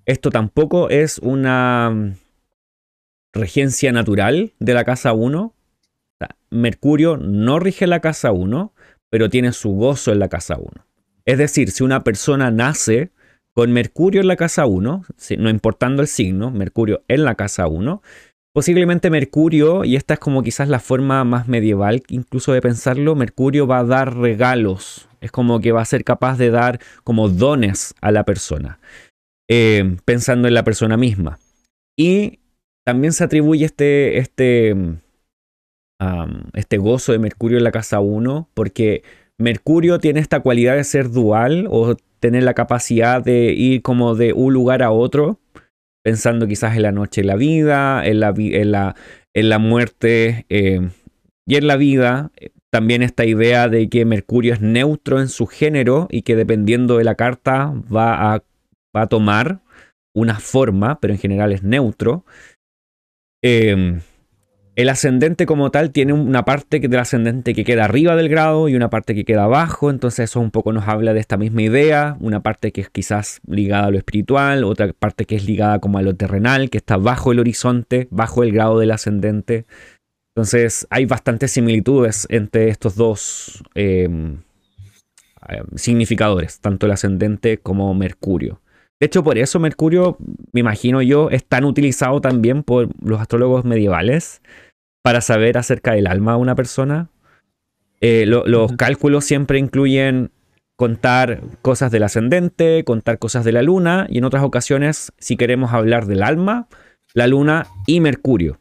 [0.06, 2.14] esto tampoco es una mm,
[3.32, 5.54] regencia natural de la casa 1,
[6.50, 8.72] Mercurio no rige la casa 1,
[9.10, 10.68] pero tiene su gozo en la casa 1.
[11.24, 13.10] Es decir, si una persona nace
[13.54, 15.04] con Mercurio en la casa 1,
[15.38, 18.02] no importando el signo, Mercurio en la casa 1,
[18.54, 23.66] posiblemente Mercurio, y esta es como quizás la forma más medieval incluso de pensarlo, Mercurio
[23.66, 27.94] va a dar regalos, es como que va a ser capaz de dar como dones
[28.00, 28.78] a la persona,
[29.50, 31.38] eh, pensando en la persona misma.
[31.98, 32.38] Y
[32.86, 34.74] también se atribuye este, este
[36.54, 39.02] este gozo de Mercurio en la casa 1, porque
[39.38, 44.32] Mercurio tiene esta cualidad de ser dual o tener la capacidad de ir como de
[44.32, 45.38] un lugar a otro,
[46.04, 48.94] pensando quizás en la noche en la vida, en la, en la,
[49.34, 50.90] en la muerte eh,
[51.46, 52.30] y en la vida.
[52.70, 57.04] También esta idea de que Mercurio es neutro en su género y que dependiendo de
[57.04, 58.42] la carta va a,
[58.94, 59.60] va a tomar
[60.14, 62.24] una forma, pero en general es neutro.
[63.42, 64.00] Eh,
[64.76, 68.74] el ascendente como tal tiene una parte del ascendente que queda arriba del grado y
[68.74, 72.16] una parte que queda abajo, entonces eso un poco nos habla de esta misma idea,
[72.20, 75.98] una parte que es quizás ligada a lo espiritual, otra parte que es ligada como
[75.98, 79.64] a lo terrenal, que está bajo el horizonte, bajo el grado del ascendente.
[80.34, 84.38] Entonces hay bastantes similitudes entre estos dos em,
[85.48, 88.60] em, significadores, tanto el ascendente como Mercurio.
[89.04, 90.16] De hecho, por eso Mercurio,
[90.52, 94.40] me imagino yo, es tan utilizado también por los astrólogos medievales
[95.02, 97.10] para saber acerca del alma de una persona.
[98.00, 100.30] Eh, los cálculos siempre incluyen
[100.76, 105.74] contar cosas del ascendente, contar cosas de la luna y en otras ocasiones, si queremos
[105.74, 106.66] hablar del alma,
[107.12, 108.58] la luna y Mercurio.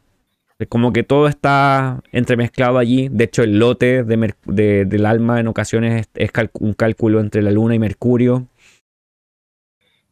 [0.59, 3.07] Es como que todo está entremezclado allí.
[3.09, 7.79] De hecho, el lote del alma en ocasiones es, un cálculo entre la luna y
[7.79, 8.49] Mercurio.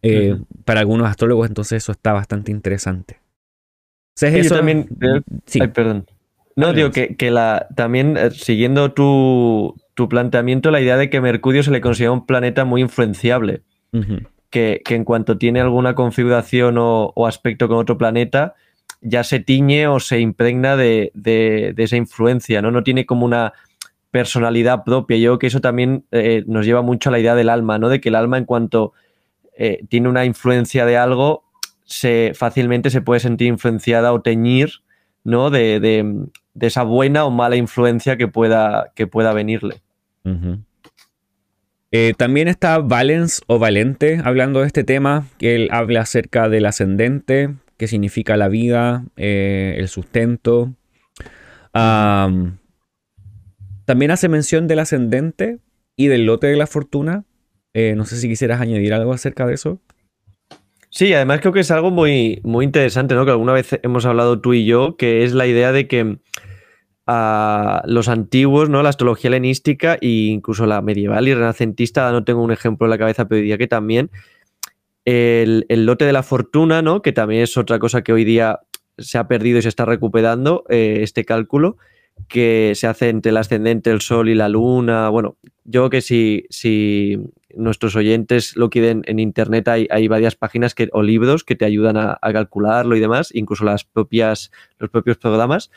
[0.04, 3.20] Eh, para algunos astrólogos, entonces eso está bastante interesante.
[4.20, 4.88] eso también.
[5.46, 5.60] Sí.
[5.68, 6.06] perdón.
[6.56, 9.76] No, digo que, la, también eh, siguiendo tu,
[10.10, 13.62] planteamiento, la idea de que Mercurio se le considera un planeta muy influenciable.
[14.50, 18.56] que, en cuanto tiene alguna configuración o, aspecto con otro planeta,
[19.02, 21.12] ya se tiñe o se impregna de,
[21.78, 22.72] esa influencia, ¿no?
[22.72, 23.54] No tiene como una
[24.10, 25.18] personalidad propia.
[25.18, 27.88] Yo creo que eso también eh, nos lleva mucho a la idea del alma, ¿no?
[27.88, 28.94] De que el alma, en cuanto
[29.64, 31.44] eh, tiene una influencia de algo,
[31.84, 34.82] se, fácilmente se puede sentir influenciada o teñir
[35.24, 35.50] ¿no?
[35.50, 36.28] De,
[36.60, 39.82] esa buena o mala influencia que pueda, que pueda venirle.
[41.92, 46.66] Eh, también está Valens o Valente hablando de este tema, que él habla acerca del
[46.66, 50.74] ascendente, que significa la vida, eh, el sustento.
[51.72, 52.60] también
[54.12, 55.60] hace mención del ascendente
[55.96, 57.26] y del lote de la fortuna.
[57.74, 59.80] Eh, no sé si quisieras añadir algo acerca de eso.
[60.90, 63.24] Sí, además creo que es algo muy, muy interesante, ¿no?
[63.24, 66.18] Que alguna vez hemos hablado tú y yo, que es la idea de que
[67.08, 68.84] a ah, los antiguos, ¿no?
[68.84, 72.98] La astrología helenística e incluso la medieval y renacentista, no tengo un ejemplo en la
[72.98, 74.12] cabeza, pero diría que también
[75.06, 77.02] el, lote de la fortuna, ¿no?
[77.02, 78.60] Que también es otra cosa que hoy día
[78.98, 81.78] se ha perdido y se está recuperando, eh, este cálculo
[82.28, 85.10] que se hace entre el ascendente, el sol y la luna.
[85.10, 87.18] Bueno, yo que si, si
[87.56, 91.66] nuestros oyentes lo quieren en internet, hay, hay varias páginas que, o libros que te
[91.66, 95.72] ayudan a, calcularlo y demás, incluso las propias, los propios programas.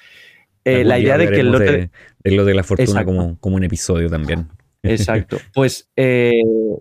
[0.64, 1.91] Eh, la idea de que el lote...
[2.22, 4.49] De, lo de la fortuna como, como, un episodio también.
[4.83, 5.39] Exacto.
[5.55, 6.33] Pues eh,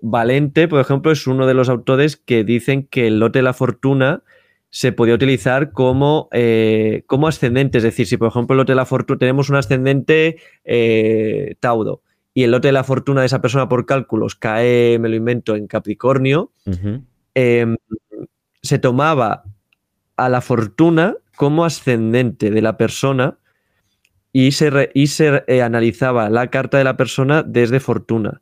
[0.01, 3.53] Valente, por ejemplo, es uno de los autores que dicen que el lote de la
[3.53, 4.23] fortuna
[4.69, 7.79] se podía utilizar como, eh, como ascendente.
[7.79, 10.37] Es decir, si por ejemplo el lote de la fortuna tenemos un ascendente
[11.59, 12.02] Tauro
[12.33, 15.55] y el lote de la fortuna de esa persona por cálculos cae, me lo invento,
[15.55, 16.51] en Capricornio,
[17.35, 17.77] em,
[18.61, 19.43] se tomaba
[20.17, 23.37] a la fortuna como ascendente de la persona
[24.31, 28.41] y se, y se eh, analizaba la carta de la persona desde fortuna.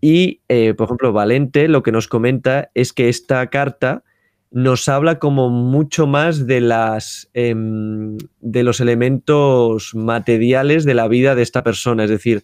[0.00, 4.02] Y, eh, por ejemplo, Valente lo que nos comenta es que esta carta
[4.50, 11.34] nos habla como mucho más de, las, em, de los elementos materiales de la vida
[11.34, 12.04] de esta persona.
[12.04, 12.42] Es decir,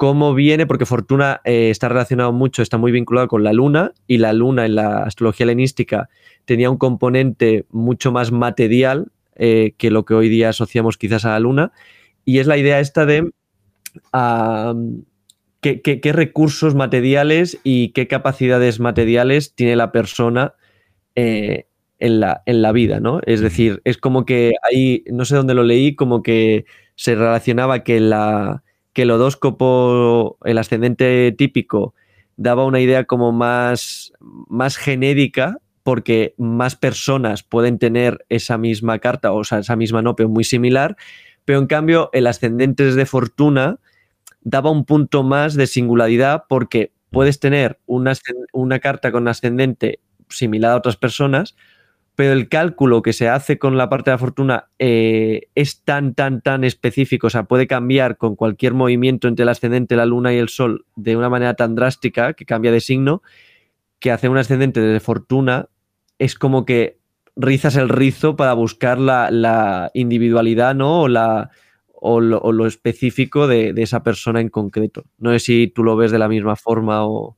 [0.00, 4.16] cómo viene, porque Fortuna eh, está relacionado mucho, está muy vinculado con la luna, y
[4.16, 6.08] la luna en la astrología helenística
[6.46, 11.32] tenía un componente mucho más material eh, que lo que hoy día asociamos quizás a
[11.32, 11.72] la luna,
[12.24, 13.30] y es la idea esta de
[15.60, 20.54] qué, recursos materiales y qué capacidades materiales tiene la persona
[21.14, 21.66] eh,
[21.98, 23.20] en, la, en, la, vida, ¿no?
[23.26, 27.84] Es decir, es como que ahí, no sé dónde lo leí, como que se relacionaba
[27.84, 28.62] que, la,
[29.00, 31.94] que el odóscopo, el ascendente típico,
[32.36, 39.32] daba una idea como más, más genérica porque más personas pueden tener esa misma carta,
[39.32, 40.98] o sea, esa misma no, pero muy similar,
[41.46, 43.78] pero en cambio el ascendente de fortuna
[44.42, 48.12] daba un punto más de singularidad porque puedes tener una,
[48.52, 51.56] una carta con ascendente similar a otras personas,
[52.16, 56.14] pero el cálculo que se hace con la parte de la fortuna eh, es tan,
[56.14, 60.34] tan, tan específico, o sea, puede cambiar con cualquier movimiento entre el ascendente, la luna
[60.34, 63.22] y el sol de una manera tan drástica que cambia de signo,
[63.98, 65.68] que hacer un ascendente de fortuna
[66.18, 66.98] es como que
[67.36, 71.02] rizas el rizo para buscar la, individualidad, ¿no?
[71.02, 71.50] O, la,
[71.92, 75.04] o, lo, específico de, esa persona en concreto.
[75.18, 77.36] No sé si tú lo ves de la misma forma o...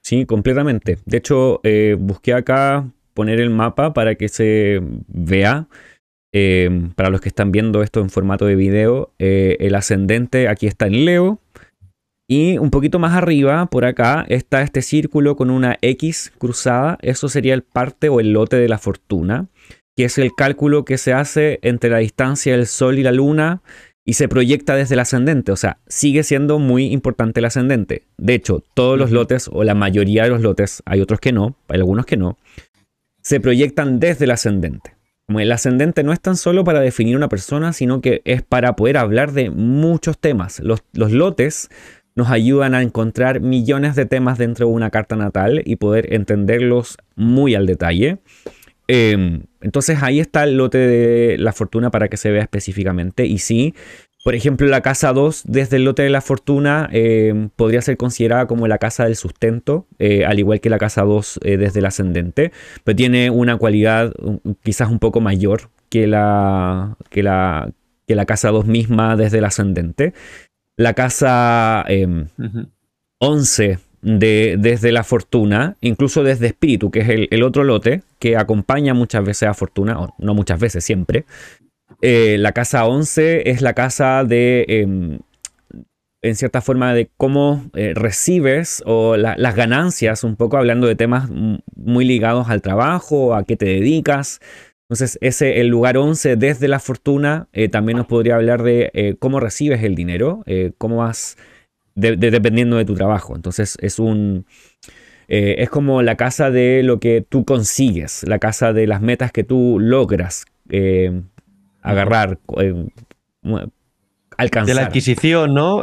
[0.00, 0.98] Sí, completamente.
[1.04, 5.68] De hecho, eh, busqué acá poner el mapa para que se vea.
[6.36, 10.66] Eh, para los que están viendo esto en formato de video, eh, el ascendente aquí
[10.66, 11.40] está en Leo,
[12.26, 16.98] y un poquito más arriba, por acá, está este círculo con una X cruzada.
[17.02, 19.46] Eso sería el parte o el lote de la fortuna,
[19.96, 23.60] que es el cálculo que se hace entre la distancia del Sol y la Luna
[24.06, 25.52] y se proyecta desde el ascendente.
[25.52, 28.04] O sea, sigue siendo muy importante el ascendente.
[28.16, 31.56] De hecho, todos los lotes, o la mayoría de los lotes, hay otros que no,
[31.68, 32.38] hay algunos que no,
[33.24, 34.94] se proyectan desde el ascendente.
[35.26, 38.76] Como el ascendente no es tan solo para definir una persona, sino que es para
[38.76, 40.60] poder hablar de muchos temas.
[40.60, 41.70] Los, lotes
[42.14, 46.98] nos ayudan a encontrar millones de temas dentro de una carta natal y poder entenderlos
[47.16, 48.18] muy al detalle.
[48.86, 53.24] Em, entonces ahí está el lote de la fortuna para que se vea específicamente.
[53.24, 53.74] Y sí,
[54.24, 58.46] por ejemplo, la casa 2 desde el lote de la fortuna em, podría ser considerada
[58.46, 61.86] como la casa del sustento, eh, al igual que la casa 2 eh, desde el
[61.86, 62.50] ascendente,
[62.84, 64.14] pero tiene una cualidad
[64.62, 67.70] quizás un poco mayor que la, que la,
[68.06, 70.14] que la casa 2 misma desde el ascendente
[70.76, 71.84] la casa
[73.18, 78.36] 11 em, de, desde la fortuna, incluso desde espíritu, que es el, otro lote que
[78.36, 81.24] acompaña muchas veces a fortuna, o no muchas veces, siempre.
[82.06, 85.20] Eh, la casa 11 es la casa de, em,
[86.20, 91.30] en cierta forma, de cómo eh, recibes o las ganancias, un poco hablando de temas
[91.74, 94.40] muy ligados al trabajo, a qué te dedicas,
[94.82, 99.40] entonces, ese, el lugar 11 desde la fortuna eh, también nos podría hablar de cómo
[99.40, 100.44] recibes el dinero,
[100.76, 101.38] cómo vas
[101.94, 103.34] dependiendo de tu trabajo.
[103.34, 104.44] Entonces, es un.
[105.26, 109.42] es como la casa de lo que tú consigues, la casa de las metas que
[109.42, 110.44] tú logras
[111.84, 112.38] agarrar,
[114.36, 114.66] alcanzar.
[114.66, 115.82] De la adquisición, ¿no?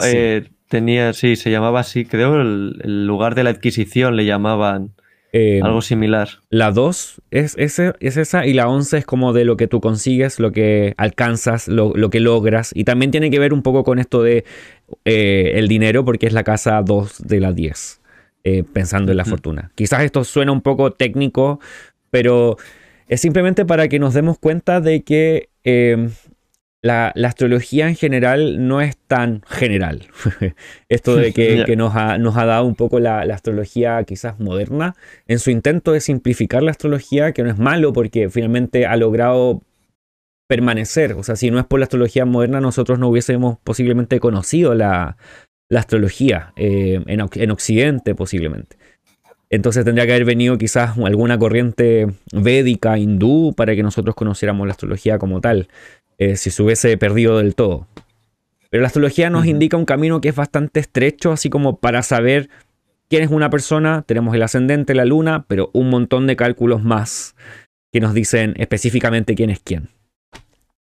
[0.67, 4.93] tenía, sí, se llamaba así, creo, el lugar de la adquisición le llamaban.
[5.33, 6.27] Eh, Algo similar.
[6.49, 10.39] La 2 es, es, esa y la 11 es como de lo que tú consigues,
[10.39, 12.71] lo que alcanzas, lo, que logras.
[12.75, 14.43] Y también tiene que ver un poco con esto de
[15.05, 18.01] eh, el dinero porque es la casa 2 de la 10,
[18.43, 19.71] eh, pensando en la fortuna.
[19.75, 21.61] Quizás esto suena un poco técnico,
[22.09, 22.57] pero
[23.11, 25.49] es simplemente para que nos demos cuenta de que
[26.81, 30.07] la, astrología en general no es tan general.
[30.89, 34.95] Esto de que, nos, ha, dado un poco la, astrología quizás moderna,
[35.27, 39.61] en su intento de simplificar la astrología, que no es malo porque finalmente ha logrado
[40.47, 41.11] permanecer.
[41.11, 45.17] O sea, si no es por la astrología moderna, nosotros no hubiésemos posiblemente conocido la,
[45.69, 48.77] astrología eh, en, en Occidente posiblemente.
[49.51, 54.71] Entonces tendría que haber venido quizás alguna corriente védica, hindú, para que nosotros conociéramos la
[54.71, 55.67] astrología como tal.
[56.17, 57.87] Eh, si se hubiese perdido del todo.
[58.69, 62.49] Pero la astrología nos indica un camino que es bastante estrecho, así como para saber
[63.09, 67.35] quién es una persona, tenemos el ascendente, la luna, pero un montón de cálculos más
[67.91, 69.89] que nos dicen específicamente quién es quién.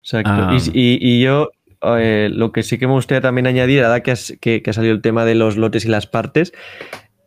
[0.02, 0.30] Exacto.
[0.32, 0.56] Ah.
[0.72, 1.50] y, yo
[1.82, 4.94] eh, lo que sí que me gustaría también añadir, ahora que, que, que ha salido
[4.94, 6.52] el tema de los lotes y las partes,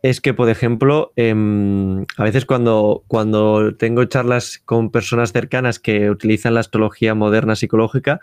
[0.02, 6.10] es que, por ejemplo, em, a veces cuando, cuando tengo charlas con personas cercanas que
[6.10, 8.20] utilizan la astrología moderna psicológica,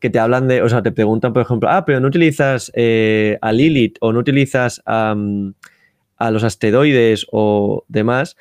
[0.00, 3.38] que te hablan de, o sea, te preguntan, por ejemplo, ah, pero no utilizas eh,
[3.40, 5.14] a Lilith o no utilizas a,
[6.30, 8.36] los asteroides o demás,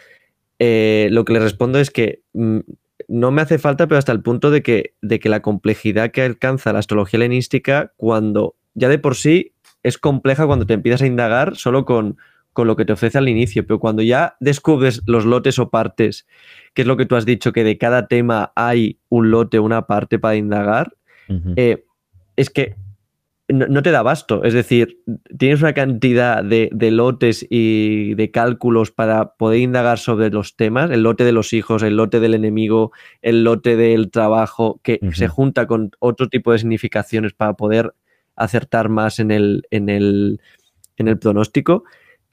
[0.60, 2.60] eh, lo que les respondo es que mm,
[3.08, 6.22] no me hace falta, pero hasta el punto de que, de que la complejidad que
[6.22, 9.54] alcanza la astrología helenística, cuando ya de por sí
[9.84, 12.18] es compleja cuando te empiezas a indagar solo con
[12.54, 16.28] con lo que te ofrece al inicio, pero cuando ya descubres los lotes o partes,
[16.74, 19.88] que es lo que tú has dicho, que de cada tema hay un lote, una
[19.88, 20.96] parte para indagar,
[21.56, 21.86] eh,
[22.36, 22.76] es que
[23.50, 24.44] no, te da basto.
[24.44, 25.00] Es decir,
[25.38, 31.04] tienes una cantidad de, lotes y de cálculos para poder indagar sobre los temas, el
[31.04, 32.92] lote de los hijos, el lote del enemigo,
[33.22, 37.94] el lote del trabajo, que se junta con otro tipo de significaciones para poder
[38.36, 40.40] acertar más en el, en el,
[40.98, 41.84] en el pronóstico,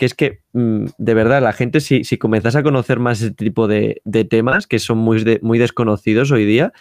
[0.01, 3.45] que es que mm, de verdad la gente si, si comenzas a conocer más este
[3.45, 6.73] tipo de, temas que son muy, muy desconocidos hoy día,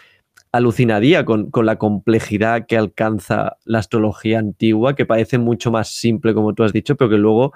[0.52, 6.54] alucinaría con, la complejidad que alcanza la astrología antigua, que parece mucho más simple, como
[6.54, 7.52] tú has dicho, pero que luego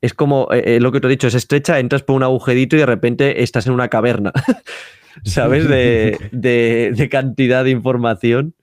[0.00, 2.74] es como eh, eh, lo que tú has dicho, es estrecha, entras por un agujerito
[2.74, 4.32] y de repente estás en una caverna,
[5.22, 5.68] ¿sabes?
[6.32, 8.54] De, cantidad de información.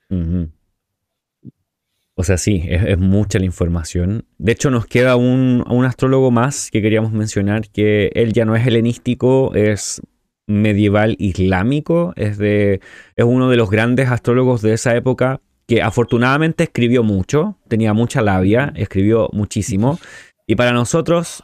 [2.16, 4.26] O sea, sí, es, mucha la información.
[4.38, 8.56] De hecho, nos queda un, un astrólogo más que queríamos mencionar, que él ya no
[8.56, 10.02] es helenístico, es
[10.46, 12.82] medieval islámico, es, de,
[13.16, 18.22] es uno de los grandes astrólogos de esa época que afortunadamente escribió mucho, tenía mucha
[18.22, 20.00] labia, escribió muchísimo.
[20.46, 21.44] Y para nosotros,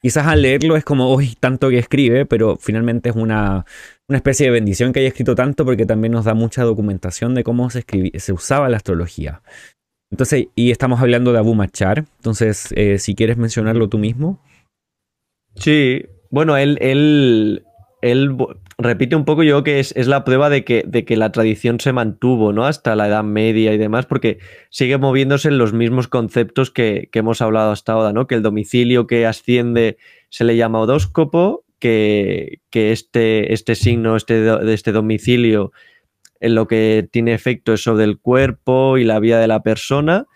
[0.00, 3.64] quizás al leerlo es como, uy, tanto que escribe, pero finalmente es una,
[4.06, 7.42] una especie de bendición que haya escrito tanto porque también nos da mucha documentación de
[7.42, 7.84] cómo se,
[8.18, 9.42] se usaba la astrología.
[10.10, 14.42] Entonces, y estamos hablando de Abu Machar, entonces, eh, si quieres mencionarlo tú mismo.
[15.54, 17.64] Sí, bueno, él, él
[18.00, 18.36] él
[18.78, 21.92] repite un poco yo que es, la prueba de que, de que, la tradición se
[21.92, 22.64] mantuvo ¿no?
[22.64, 24.38] hasta la Edad Media y demás, porque
[24.70, 28.26] sigue moviéndose en los mismos conceptos que, hemos hablado hasta ahora, ¿no?
[28.26, 29.98] que el domicilio que asciende
[30.28, 35.72] se le llama odóscopo, que, que este, este, signo este, de este domicilio
[36.40, 40.26] en lo que tiene efecto sobre el cuerpo y la vida de la persona.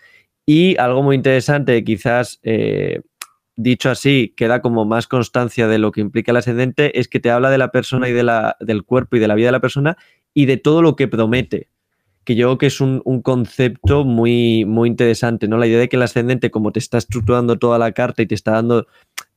[0.45, 3.01] Y algo muy interesante, quizás eh,
[3.55, 7.29] dicho así, queda como más constancia de lo que implica el ascendente, es que te
[7.29, 9.61] habla de la persona y de la, del cuerpo y de la vida de la
[9.61, 9.97] persona
[10.33, 11.69] y de todo lo que promete.
[12.25, 15.57] Que yo creo que es un, concepto muy, muy interesante, ¿no?
[15.57, 18.35] La idea de que el ascendente, como te está estructurando toda la carta y te
[18.35, 18.87] está dando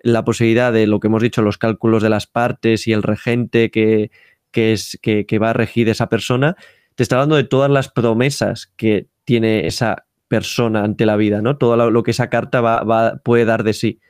[0.01, 3.73] la posibilidad de lo que hemos dicho, los cálculos de las partes y el regente
[3.73, 4.13] que,
[4.57, 6.57] es, que, va a regir esa persona,
[6.95, 11.57] te está hablando de todas las promesas que tiene esa persona ante la vida, ¿no?
[11.57, 14.01] Todo lo, que esa carta va, puede dar de sí.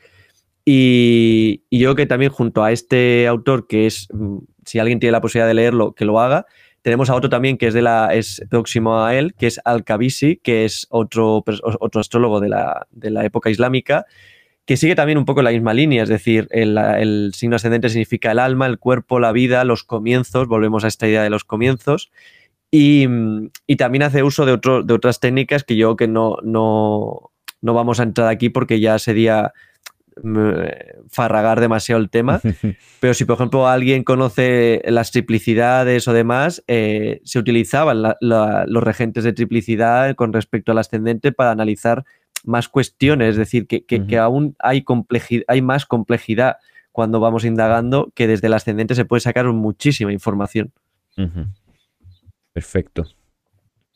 [0.65, 5.21] Y, yo que también junto a este autor, que es, mm, si alguien tiene la
[5.21, 6.47] posibilidad de leerlo, que lo haga,
[6.83, 10.37] tenemos a otro también que es, de la, es próximo a él, que es Al-Kabisi,
[10.37, 11.45] que es otro,
[11.81, 14.07] otro astrólogo de la, de la, época islámica,
[14.67, 18.33] que sigue también un poco la misma línea, es decir, el, el, signo ascendente significa
[18.33, 22.11] el alma, el cuerpo, la vida, los comienzos, volvemos a esta idea de los comienzos,
[22.71, 23.07] y,
[23.67, 27.31] y también hace uso de, otro, de otras técnicas que yo que no, no,
[27.63, 29.53] no vamos a entrar aquí porque ya sería
[31.11, 32.41] farragar demasiado el tema,
[33.01, 39.25] pero si por ejemplo alguien conoce las triplicidades o demás, eh, se utilizaban los regentes
[39.25, 42.05] de triplicidad con respecto al ascendente para analizar
[42.47, 44.85] más cuestiones, es decir, que, que, aún hay,
[45.49, 46.57] hay más complejidad
[46.93, 50.73] cuando vamos indagando que desde el ascendente se puede sacar muchísima información.
[52.53, 53.07] Perfecto.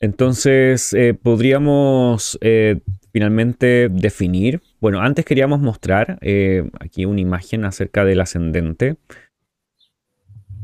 [0.00, 2.80] Entonces, eh, podríamos eh,
[3.12, 8.96] finalmente definir, bueno, antes queríamos mostrar eh, aquí una imagen acerca del ascendente.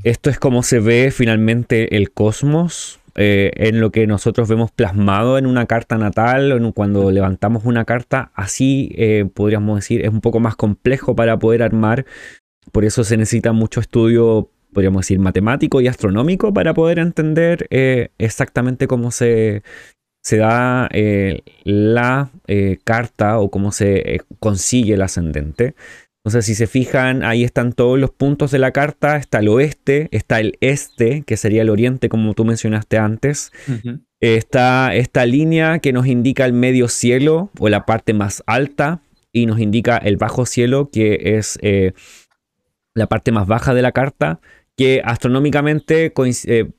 [0.04, 5.46] Esto es como se ve finalmente el cosmos en lo que nosotros vemos plasmado en
[5.46, 8.94] una carta natal, cuando levantamos una carta, así
[9.34, 12.04] podríamos decir, es un poco más complejo para poder armar,
[12.72, 18.10] por eso se necesita mucho estudio podríamos decir, matemático y astronómico para poder entender eh,
[18.18, 19.62] exactamente cómo se,
[20.30, 25.74] da eh, la eh, carta o cómo se consigue el ascendente.
[26.26, 29.16] Entonces, si se fijan, ahí están todos los puntos de la carta.
[29.16, 33.52] Está el oeste, está el este, que sería el oriente, como tú mencionaste antes.
[34.20, 39.00] Está esta línea que nos indica el medio cielo o la parte más alta
[39.32, 41.58] y nos indica el bajo cielo, que es
[42.94, 44.40] la parte más baja de la carta
[44.76, 46.12] que astronómicamente
[46.44, 46.70] eh,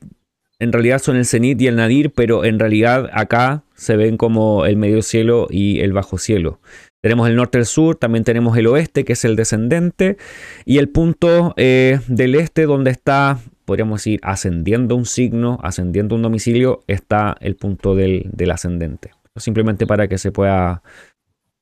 [0.59, 4.65] en realidad son el cenit y el nadir, pero en realidad acá se ven como
[4.65, 6.59] el medio cielo y el bajo cielo.
[7.01, 10.17] Tenemos el norte, el sur, también tenemos el oeste, que es el descendente,
[10.65, 16.23] y el punto eh, del este, donde está, podríamos decir, ascendiendo un signo, ascendiendo un
[16.23, 19.11] domicilio, está el punto del, del ascendente.
[19.35, 20.81] Simplemente para que se pueda,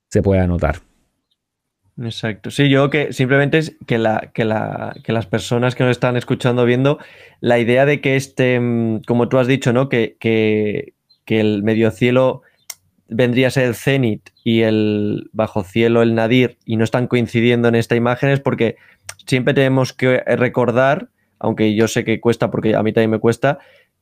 [0.10, 0.78] se pueda notar.
[2.02, 2.52] Exacto.
[2.52, 6.18] Sí, yo que simplemente es que, la, que, la, que las personas que nos están
[6.18, 7.00] escuchando, viendo,
[7.40, 9.88] la idea de que este, mm, como tú has dicho, ¿no?
[9.88, 12.42] Que, que, que el medio cielo
[13.08, 17.68] vendría a ser el cenit y el bajo cielo el nadir y no están coincidiendo
[17.68, 18.78] en esta imagen es porque
[19.26, 23.60] siempre tenemos que recordar, aunque yo sé que cuesta porque a mí también me cuesta,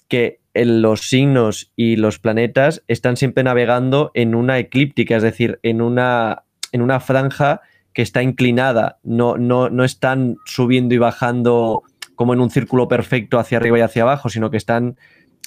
[0.08, 5.82] que los signos y los planetas están siempre navegando en una eclíptica, es decir, en
[5.82, 7.62] una, en una franja
[7.94, 11.84] que está inclinada, no, no, no están subiendo y bajando
[12.16, 14.98] como en un círculo perfecto hacia arriba y hacia abajo, sino que están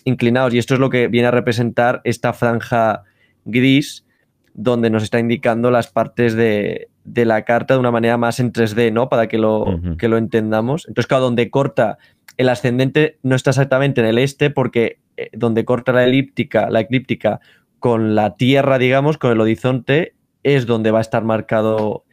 [0.05, 0.55] inclinados.
[0.55, 3.05] Y esto es lo que viene a representar esta franja
[3.47, 4.05] gris,
[4.53, 8.93] donde nos está indicando las partes de, la carta de una manera más en 3D,
[8.93, 9.09] ¿no?
[9.09, 10.87] Para que lo, que lo entendamos.
[10.87, 11.99] Entonces, claro, donde corta
[12.37, 16.81] el ascendente no está exactamente en el este, porque eh, donde corta la elíptica, la
[16.81, 17.41] eclíptica
[17.79, 22.05] con la Tierra, digamos, con el horizonte, es donde va a estar marcado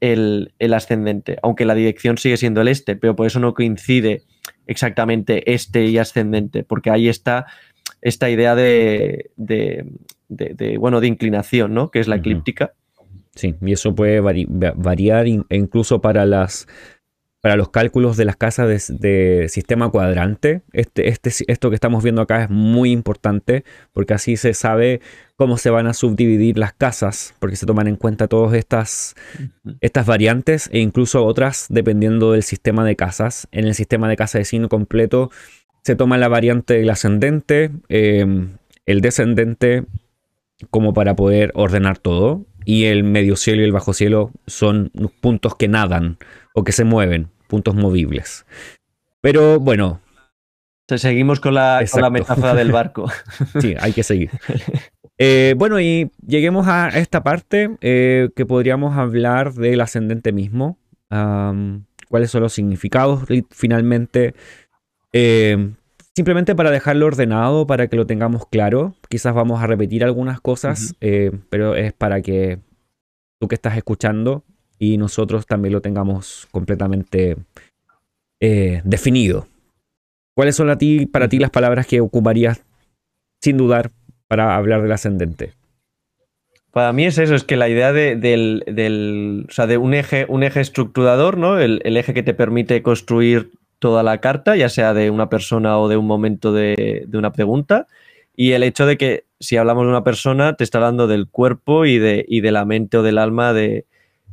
[0.00, 4.22] el, ascendente, aunque la dirección sigue siendo el este, pero por eso no coincide
[4.66, 7.46] exactamente este y ascendente, porque ahí está
[8.02, 9.30] esta idea de,
[10.78, 11.90] bueno, de inclinación, ¿no?
[11.90, 12.72] Que es la eclíptica.
[13.34, 16.66] Sí, y eso puede variar e incluso para las
[17.46, 20.62] para los cálculos de las casas de, sistema cuadrante.
[20.72, 23.62] Este, este, esto que estamos viendo acá es muy importante
[23.92, 25.00] porque así se sabe
[25.36, 29.14] cómo se van a subdividir las casas, porque se toman en cuenta todas estas,
[29.80, 33.46] estas variantes e incluso otras dependiendo del sistema de casas.
[33.52, 35.30] En el sistema de casa de signo completo
[35.84, 38.56] se toma la variante del ascendente, em,
[38.86, 39.84] el descendente
[40.70, 44.90] como para poder ordenar todo y el medio cielo y el bajo cielo son
[45.20, 46.18] puntos que nadan
[46.54, 48.44] o que se mueven puntos movibles.
[49.20, 50.00] Pero bueno.
[50.88, 53.10] Seguimos con la, metáfora del barco.
[53.60, 54.30] Sí, hay que seguir.
[55.18, 60.78] Eh, bueno, y lleguemos a esta parte eh, que podríamos hablar del ascendente mismo.
[61.08, 64.34] ¿Cuáles son los significados finalmente?
[65.14, 65.72] Eh,
[66.16, 68.94] simplemente para dejarlo ordenado, para que lo tengamos claro.
[69.10, 70.96] Quizás vamos a repetir algunas cosas,
[71.50, 72.58] pero es para que
[73.38, 74.42] tú que estás escuchando
[74.78, 77.36] y nosotros también lo tengamos completamente
[78.40, 79.46] eh, definido.
[80.34, 80.68] ¿Cuáles son
[81.10, 82.64] para ti las palabras que ocuparías
[83.42, 83.90] sin dudar
[84.26, 85.52] para hablar del ascendente?
[86.72, 90.26] Para mí es eso, es que la idea de, del, o sea, de un eje,
[90.28, 91.58] un eje estructurador, ¿no?
[91.58, 95.88] El, eje que te permite construir toda la carta, ya sea de una persona o
[95.88, 97.86] de un momento de, de, una pregunta.
[98.34, 101.84] Y el hecho de que si hablamos de una persona, te está hablando del cuerpo
[101.84, 103.86] y de, y de la mente o del alma de,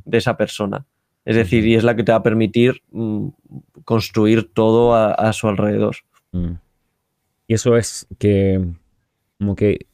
[0.05, 0.85] de esa persona.
[1.25, 3.27] Es decir, y es la que te va a permitir mm,
[3.85, 5.97] construir todo a, su alrededor.
[6.31, 6.53] Mm.
[7.47, 8.65] Y eso es que,
[9.37, 9.85] como que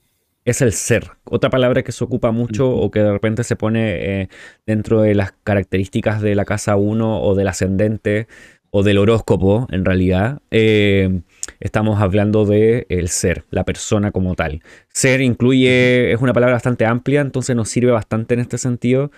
[0.46, 1.12] es el ser.
[1.26, 4.30] Otra palabra que se ocupa mucho o que de repente se pone eh,
[4.66, 8.28] dentro de las características de la casa 1 o del ascendente
[8.72, 11.22] o del horóscopo, en realidad, eh,
[11.60, 14.62] estamos hablando de el ser, la persona como tal.
[14.94, 19.12] Ser incluye, es una palabra bastante amplia, entonces nos sirve bastante en este sentido.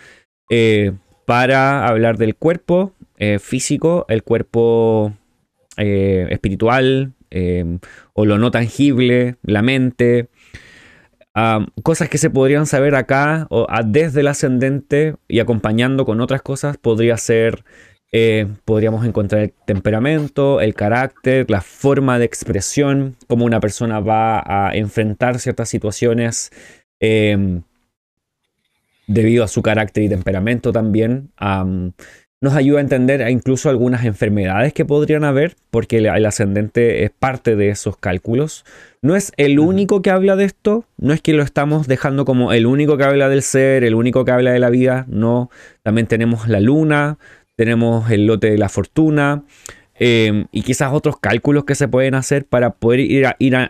[0.49, 0.93] Eh,
[1.25, 5.13] para hablar del cuerpo eh, físico, el cuerpo
[5.77, 7.13] espiritual
[8.13, 10.27] o lo no tangible, la mente.
[11.81, 16.77] cosas que se podrían saber acá o, desde el ascendente y acompañando con otras cosas
[16.77, 17.63] podría ser
[18.65, 24.75] podríamos encontrar el temperamento, el carácter, la forma de expresión, cómo una persona va a
[24.75, 26.51] enfrentar ciertas situaciones
[29.13, 31.29] debido a su carácter y temperamento también.
[32.43, 37.55] nos ayuda a entender incluso algunas enfermedades que podrían haber, porque el, ascendente es parte
[37.55, 38.65] de esos cálculos.
[39.03, 42.51] No es el único que habla de esto, no es que lo estamos dejando como
[42.51, 45.51] el único que habla del ser, el único que habla de la vida, no.
[45.83, 47.17] También tenemos la luna,
[47.61, 49.43] tenemos el lote de la fortuna.
[49.93, 53.27] Em, y quizás otros cálculos que se pueden hacer para poder ir,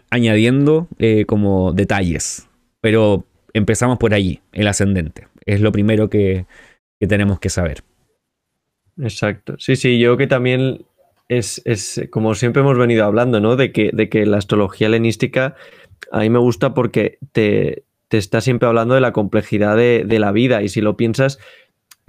[0.09, 2.47] añadiendo eh, como detalles.
[2.79, 6.45] Pero empezamos por allí, el ascendente es lo primero que,
[6.99, 7.83] tenemos que saber.
[8.97, 9.55] Exacto.
[9.57, 10.85] Sí, sí, yo que también
[11.27, 11.61] es,
[12.11, 13.57] como siempre hemos venido hablando, ¿no?
[13.57, 15.55] De que, de que la astrología helenística
[16.13, 20.61] a mí me gusta porque te, está siempre hablando de la complejidad de, la vida
[20.61, 21.39] y si lo piensas,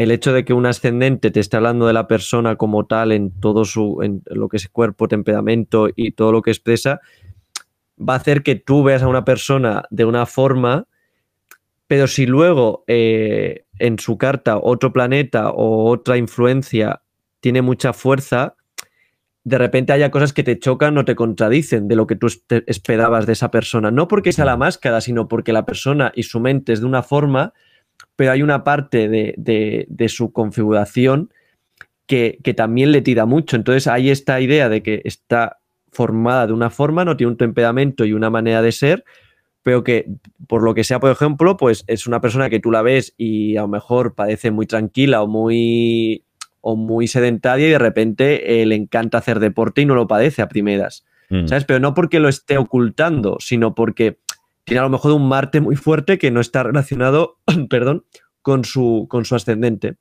[0.03, 3.30] el hecho de que un ascendente te esté hablando de la persona como tal en
[3.40, 7.00] todo su, en lo que es cuerpo, temperamento y todo lo que expresa,
[7.98, 10.86] va a hacer que tú veas a una persona de una forma
[11.92, 17.03] pero si luego eh, en su carta otro planeta o otra influencia
[17.40, 18.57] tiene mucha fuerza,
[19.44, 22.28] de repente haya cosas que te chocan o te contradicen de lo que tú
[22.66, 23.90] esperabas de esa persona.
[23.90, 27.03] No porque sea la máscara, sino porque la persona y su mente es de una
[27.03, 27.53] forma,
[28.16, 31.30] pero hay una parte de, su configuración
[32.06, 33.56] que, que, también le tira mucho.
[33.56, 35.58] Entonces hay esta idea de que está
[35.90, 39.04] formada de una forma, no tiene un temperamento y una manera de ser,
[39.62, 40.06] pero que
[40.48, 43.56] por lo que sea, por ejemplo, pues es una persona que tú la ves y
[43.56, 46.24] a lo mejor parece muy tranquila o muy,
[46.60, 50.42] o muy sedentaria y de repente eh, le encanta hacer deporte y no lo padece
[50.42, 51.04] a primeras.
[51.28, 51.46] mm.
[51.46, 51.64] ¿sabes?
[51.64, 54.18] Pero no porque lo esté ocultando, sino porque
[54.64, 57.38] tiene a lo mejor un Marte muy fuerte que no está relacionado,
[57.70, 58.04] perdón,
[58.42, 59.96] con su, con su ascendente.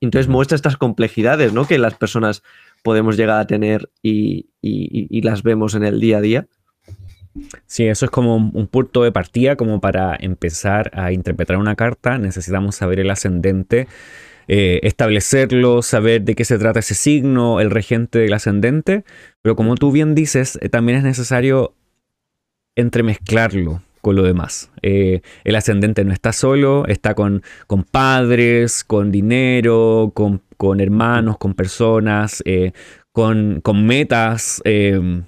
[0.00, 1.66] Entonces muestra estas complejidades ¿no?
[1.66, 2.42] que las personas
[2.82, 4.50] podemos llegar a tener y,
[5.22, 6.46] las vemos en el día a día.
[7.66, 12.16] Sí, eso es como un punto de partida, como para empezar a interpretar una carta,
[12.16, 13.88] necesitamos saber el ascendente,
[14.48, 19.04] eh, establecerlo, saber de qué se trata ese signo, el regente del ascendente,
[19.42, 21.74] pero como tú bien dices, eh, también es necesario
[22.76, 24.70] entremezclarlo con lo demás.
[24.82, 31.54] Eh, el ascendente no está solo, está con, con padres, con dinero, con, hermanos, con
[31.54, 32.70] personas, eh,
[33.10, 35.22] con, metas, eh,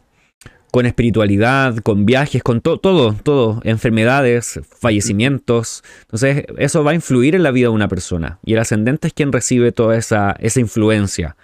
[0.70, 5.82] con espiritualidad, con viajes, con todo, todo, enfermedades, fallecimientos.
[6.02, 8.38] Entonces, eso va a influir en la vida de una persona.
[8.44, 11.36] Y el ascendente es quien recibe toda esa, esa influencia.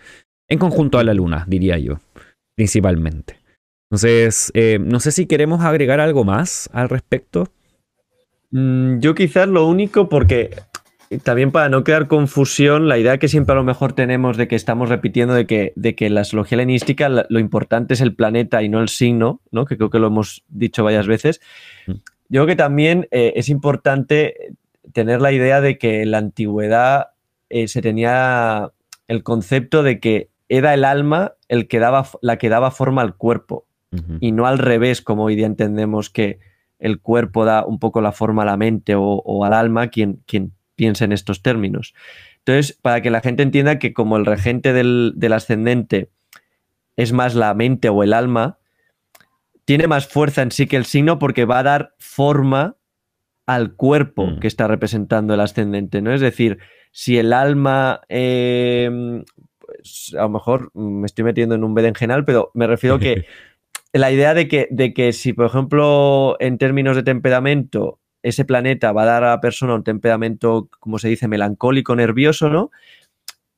[0.48, 1.98] En conjunto a la luna, diría yo,
[2.54, 3.43] principalmente.
[3.90, 7.48] Entonces, eh, no sé si queremos agregar algo más al respecto.
[8.50, 10.50] Mm, yo quizás lo único, porque
[11.22, 14.56] también para no crear confusión, la idea que siempre a lo mejor tenemos de que
[14.56, 18.68] estamos repitiendo de que, de que la astrología helenística lo importante es el planeta y
[18.68, 19.64] no el signo, ¿no?
[19.64, 21.40] que creo que lo hemos dicho varias veces.
[21.86, 21.92] Mm.
[22.30, 24.54] Yo creo que también eh, es importante
[24.92, 27.08] tener la idea de que en la antigüedad
[27.50, 28.72] eh, se tenía
[29.08, 33.16] el concepto de que era el alma el que daba, la que daba forma al
[33.16, 33.66] cuerpo
[34.20, 36.38] y no al revés, como hoy día entendemos que
[36.78, 40.52] el cuerpo da un poco la forma a la mente o, al alma, quien, quien
[40.74, 41.94] piensa en estos términos.
[42.38, 46.10] Entonces, para que la gente entienda que como el regente del, ascendente
[46.96, 48.58] es más la mente o el alma,
[49.64, 52.76] tiene más fuerza en sí que el signo porque va a dar forma
[53.46, 54.40] al cuerpo mm.
[54.40, 56.12] que está representando el ascendente, ¿no?
[56.12, 56.58] Es decir,
[56.92, 59.22] si el alma, eh,
[59.58, 63.24] pues a lo mejor me estoy metiendo en un berenjenal, pero me refiero que
[63.94, 68.92] la idea de que, de que si, por ejemplo, en términos de temperamento, ese planeta
[68.92, 72.70] va a dar a la persona un temperamento, como se dice, melancólico, nervioso, ¿no?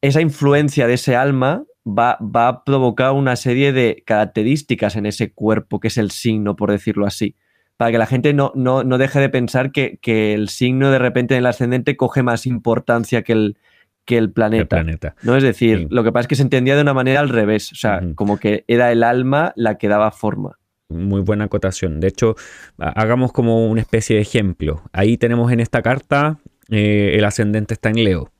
[0.02, 5.32] Esa influencia de ese alma va, va, a provocar una serie de características en ese
[5.32, 7.36] cuerpo, que es el signo, por decirlo así.
[7.78, 10.98] Para que la gente no, no, no deje de pensar que, que, el signo de
[10.98, 13.58] repente en el ascendente coge más importancia que el,
[14.06, 14.82] que el planeta.
[15.22, 15.36] ¿no?
[15.36, 17.74] Es decir, lo que pasa es que se entendía de una manera al revés, o
[17.74, 20.58] sea, como que era el alma la que daba forma.
[20.88, 22.00] Muy buena acotación.
[22.00, 22.36] De hecho,
[22.78, 24.82] hagamos como una especie de ejemplo.
[24.92, 26.38] Ahí tenemos en esta carta
[26.70, 28.32] eh, el ascendente está en Leo.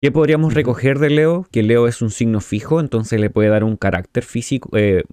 [0.00, 1.46] ¿Qué podríamos recoger de Leo?
[1.50, 5.04] Que Leo es un signo fijo, entonces le puede dar un carácter físico, eh,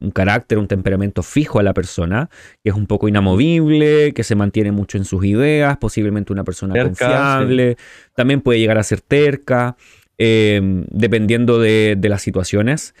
[0.00, 2.30] un carácter, un temperamento fijo a la persona,
[2.62, 6.80] que es un poco inamovible, que se mantiene mucho en sus ideas, posiblemente una persona
[6.82, 7.76] confiable,
[8.14, 9.76] también puede llegar a ser terca,
[10.18, 12.94] em, dependiendo de, las situaciones.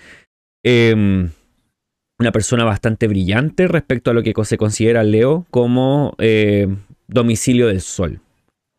[0.62, 1.30] Em,
[2.18, 6.68] una persona bastante brillante respecto a lo que se considera Leo como eh,
[7.08, 8.20] domicilio del sol.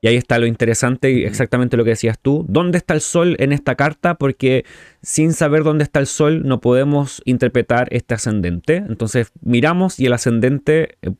[0.04, 2.44] Y ahí está lo interesante y exactamente lo que decías tú.
[2.50, 4.16] ¿Dónde está el sol en esta carta?
[4.16, 4.66] Porque
[5.04, 8.78] sin saber dónde está el sol no podemos interpretar este ascendente.
[8.78, 11.16] Entonces miramos y el ascendente, que eh,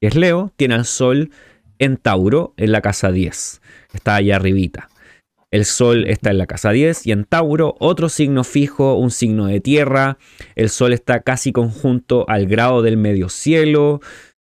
[0.00, 1.30] es Leo, tiene al sol
[1.78, 3.60] en Tauro, en la casa 10.
[3.92, 4.88] Está allá arribita.
[5.50, 9.46] El sol está en la casa 10 y en Tauro, otro signo fijo, un signo
[9.46, 10.16] de tierra.
[10.54, 14.00] El sol está casi conjunto al grado del medio cielo.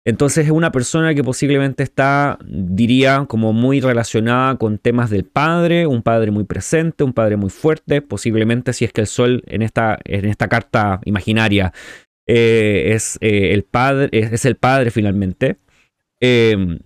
[0.06, 5.88] Entonces es una persona que posiblemente está, diría, como muy relacionada con temas del padre,
[5.88, 9.62] un padre muy presente, un padre muy fuerte, posiblemente si es que el sol en
[9.62, 11.72] esta, en esta carta imaginaria
[12.28, 15.56] eh, es, eh, el padre, es, el padre finalmente.
[16.20, 16.78] Em,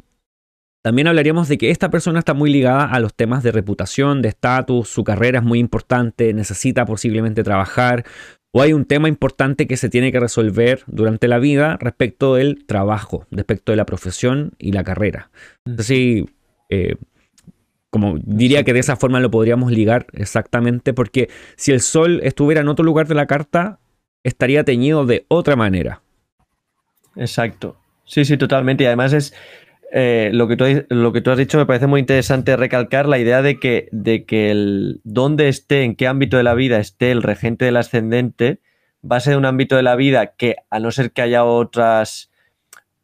[0.83, 4.31] también hablaríamos de que esta persona está muy ligada a los temas de reputación, de
[4.31, 8.07] estatus, su carrera es muy importante, necesita posiblemente trabajar,
[8.53, 12.65] o hay un tema importante que se tiene que resolver durante la vida respecto del
[12.67, 15.31] trabajo, respecto de la profesión y la carrera.
[15.65, 16.25] Entonces,
[16.69, 16.97] eh,
[17.91, 22.61] como diría que de esa forma lo podríamos ligar exactamente, porque si el sol estuviera
[22.61, 23.79] en otro lugar de la carta,
[24.25, 26.03] estaría teñido de otra manera.
[27.17, 27.77] Exacto.
[28.05, 28.85] Sí, sí, totalmente.
[28.85, 29.35] Y además es,
[29.93, 33.19] eh, lo, que tú, lo que tú has dicho me parece muy interesante recalcar la
[33.19, 37.11] idea de que, de que el dónde esté, en qué ámbito de la vida esté
[37.11, 38.61] el regente del ascendente,
[39.11, 42.31] va a ser un ámbito de la vida que, a no ser que haya otras,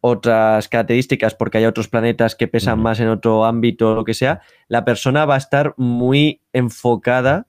[0.01, 4.15] otras características, porque haya otros planetas que pesan más en otro ámbito o lo que
[4.15, 7.49] sea, la persona va a estar muy enfocada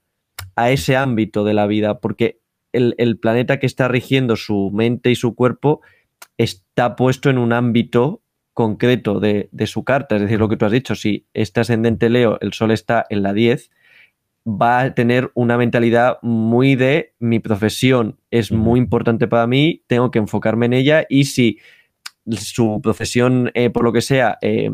[0.56, 2.40] a ese ámbito de la vida, porque
[2.72, 5.80] el, el planeta que está rigiendo su mente y su cuerpo
[6.38, 8.22] está puesto en un ámbito
[8.58, 12.38] concreto de, su carta, es decir, lo que tú has dicho, si este ascendente Leo,
[12.40, 13.70] el Sol está en la 10,
[14.44, 20.10] va a tener una mentalidad muy de mi profesión es muy importante para mí, tengo
[20.10, 21.60] que enfocarme en ella y si
[22.32, 24.72] su profesión, eh, por lo que sea, eh,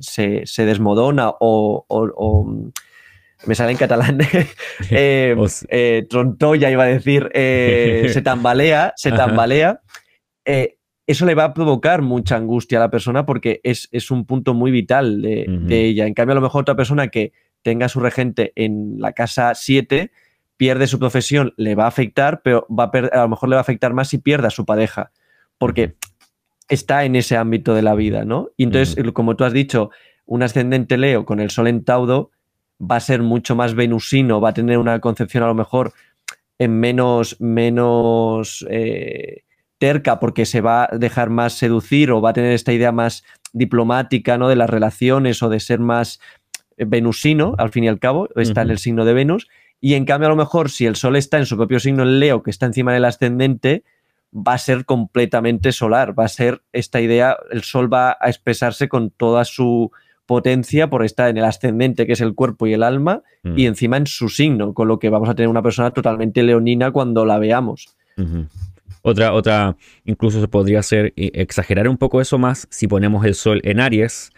[0.00, 1.86] se, desmodona o,
[3.46, 4.18] me sale en catalán,
[4.90, 9.80] eh, trontoya iba a decir, se tambalea, se tambalea,
[11.06, 14.70] eso le va a provocar mucha angustia a la persona porque es, un punto muy
[14.70, 16.06] vital de, de, ella.
[16.06, 17.32] En cambio, a lo mejor otra persona que
[17.62, 20.10] tenga su regente en la casa 7,
[20.56, 23.60] pierde su profesión, le va a afectar, pero va a, a lo mejor le va
[23.60, 25.10] a afectar más si pierde a su pareja,
[25.58, 25.96] porque
[26.68, 28.50] está en ese ámbito de la vida, ¿no?
[28.56, 29.90] Y entonces, como tú has dicho,
[30.24, 32.30] un ascendente Leo con el Sol en Taudo
[32.80, 35.92] va a ser mucho más venusino, va a tener una concepción a lo mejor
[36.58, 39.42] en menos, menos eh,
[39.82, 43.24] terca porque se va a dejar más seducir o va a tener esta idea más
[43.52, 44.48] diplomática, ¿no?
[44.48, 46.20] De las relaciones o de ser más
[46.76, 49.48] venusino, al fin y al cabo, está en el signo de Venus,
[49.80, 52.20] y en cambio a lo mejor si el Sol está en su propio signo en
[52.20, 53.82] Leo, que está encima del ascendente,
[54.32, 58.88] va a ser completamente solar, va a ser esta idea, el Sol va a expresarse
[58.88, 59.90] con toda su
[60.26, 63.58] potencia por estar en el ascendente, que es el cuerpo y el alma, mm.
[63.58, 66.92] y encima en su signo, con lo que vamos a tener una persona totalmente leonina
[66.92, 67.96] cuando la veamos.
[69.02, 73.34] Otra, otra, incluso se podría hacer eh, exagerar un poco eso más si ponemos el
[73.34, 74.30] Sol en Aries,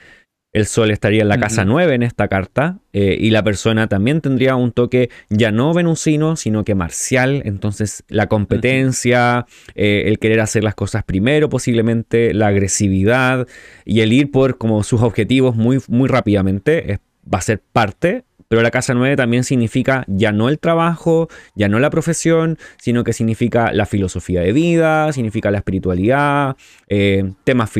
[0.55, 4.21] el sol estaría en la casa 9 en esta carta eh, y la persona también
[4.21, 7.43] tendría un toque ya no venusino, sino que marcial.
[7.45, 13.49] Entonces la competencia, eh, el querer hacer las cosas primero posiblemente, la agresividad
[13.85, 17.01] y el ir por como sus objetivos muy, muy rápidamente
[17.31, 18.23] va a ser parte
[18.55, 23.03] pero la casa 9 también significa ya no el trabajo, ya no la profesión, sino
[23.03, 27.73] que significa la filosofía de vida, significa la espiritualidad, eh, temas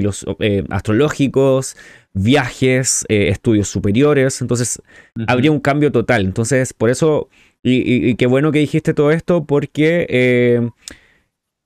[0.71, 1.77] astrológicos,
[2.13, 4.83] viajes, eh, estudios superiores, entonces
[5.29, 6.25] habría un cambio total.
[6.25, 7.29] Entonces, por eso,
[7.63, 10.71] y, qué bueno que dijiste todo esto, porque eh,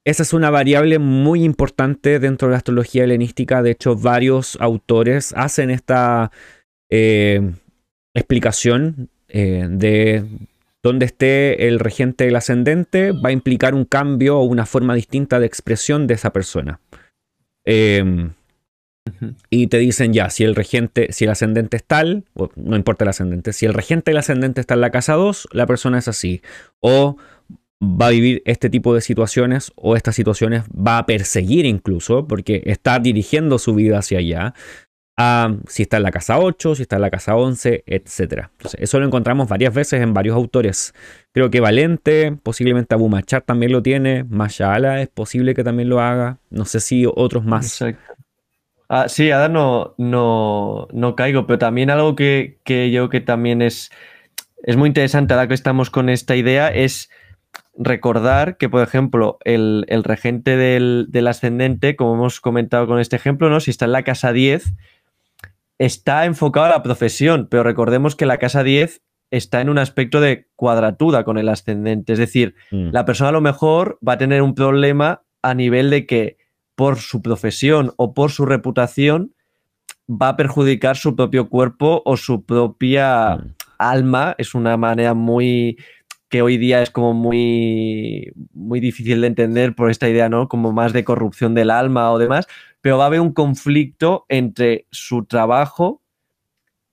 [0.04, 3.62] esa es una variable muy importante dentro de la astrología helenística.
[3.62, 6.30] De hecho, varios autores hacen esta
[6.90, 7.54] eh,
[8.14, 10.24] explicación de
[10.82, 15.40] dónde esté el regente del ascendente, va a implicar un cambio o una forma distinta
[15.40, 16.80] de expresión de esa persona.
[19.50, 22.24] Y te dicen ya, si el regente, si el ascendente es tal,
[22.56, 25.66] no importa el ascendente, si el regente del ascendente está en la casa 2, la
[25.66, 26.42] persona es así.
[26.80, 27.16] O
[27.82, 32.62] va a vivir este tipo de situaciones o estas situaciones va a perseguir incluso porque
[32.66, 34.54] está dirigiendo su vida hacia allá.
[35.66, 38.46] Si está en la casa 8, si está en la casa 11, etc.
[38.78, 40.94] eso lo encontramos varias veces en varios autores.
[41.32, 46.00] Creo que Valente, posiblemente Abu Machar también lo tiene, Mashala es posible que también lo
[46.00, 47.84] haga, no sé si otros más.
[48.88, 53.60] Ah, sí, ahora no, no, no, caigo, pero también algo que, que, yo que también
[53.60, 53.90] es,
[54.62, 57.10] es muy interesante ahora que estamos con esta idea es
[57.76, 63.50] recordar que, por ejemplo, el, regente del, del, ascendente, como hemos comentado con este ejemplo,
[63.50, 63.60] ¿no?
[63.60, 64.74] si está en la casa 10,
[65.78, 70.20] está enfocado a la profesión, pero recordemos que la casa 10 está en un aspecto
[70.20, 72.90] de cuadratura con el ascendente, es decir, mm.
[72.92, 76.38] la persona a lo mejor va a tener un problema a nivel de que
[76.74, 79.34] por su profesión o por su reputación
[80.08, 83.54] va a perjudicar su propio cuerpo o su propia mm.
[83.78, 84.34] alma.
[84.38, 85.76] Es una manera muy
[86.28, 90.48] que hoy día es como muy, muy difícil de entender por esta idea, ¿no?
[90.48, 92.46] Como más de corrupción del alma o demás,
[92.88, 96.00] pero va a haber un conflicto entre su trabajo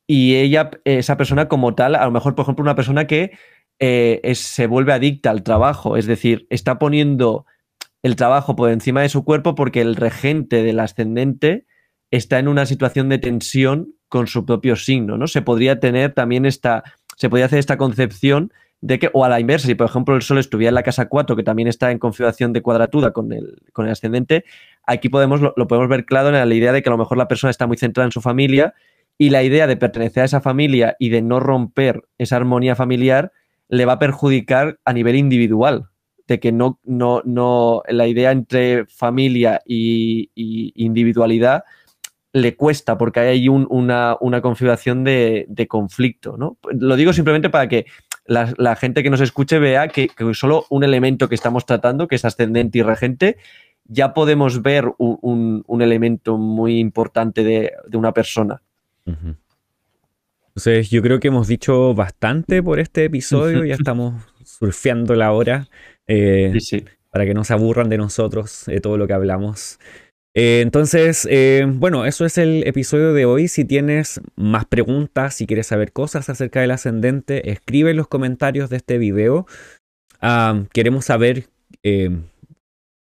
[0.06, 3.32] y ella, esa persona como tal, a lo mejor, por ejemplo, una persona que
[3.80, 7.46] eh, se vuelve adicta al trabajo, es decir, está poniendo
[8.04, 11.66] el trabajo por encima de su cuerpo porque el regente del ascendente
[12.12, 15.28] está en una situación de tensión con su propio signo, ¿no?
[15.28, 16.84] Se podría tener también esta,
[17.16, 20.22] se podría hacer esta concepción de que, o a la inversa, si por ejemplo el
[20.22, 23.62] Sol estuviera en la casa 4, que también está en configuración de cuadratura con el,
[23.74, 24.46] con el ascendente,
[24.88, 27.28] aquí podemos, lo, podemos ver claro en la idea de que a lo mejor la
[27.28, 28.74] persona está muy centrada en su familia
[29.18, 33.32] y la idea de pertenecer a esa familia y de no romper esa armonía familiar
[33.70, 35.90] le va a perjudicar a nivel individual
[36.28, 40.32] de que no, no, no, la idea entre familia y,
[40.76, 41.64] individualidad
[42.34, 46.36] le cuesta porque hay una, configuración de, conflicto.
[46.38, 46.58] ¿no?
[46.72, 47.86] Lo digo simplemente para que
[48.26, 52.26] la, gente que nos escuche vea que, solo un elemento que estamos tratando, que es
[52.26, 53.38] ascendente y regente,
[53.86, 58.62] ya podemos ver un, elemento muy importante de, una persona.
[60.48, 65.68] Entonces, yo creo que hemos dicho bastante por este episodio, ya estamos surfeando la hora.
[66.08, 66.54] Eh,
[67.16, 69.80] para que no se aburran de nosotros, de todo lo que hablamos.
[70.34, 73.48] Eh, entonces, eh, bueno, eso es el episodio de hoy.
[73.48, 78.70] Si tienes más preguntas, si quieres saber cosas acerca del ascendente, escribe en los comentarios
[78.70, 79.48] de este video.
[80.20, 81.46] Ah, queremos saber
[81.84, 82.10] eh,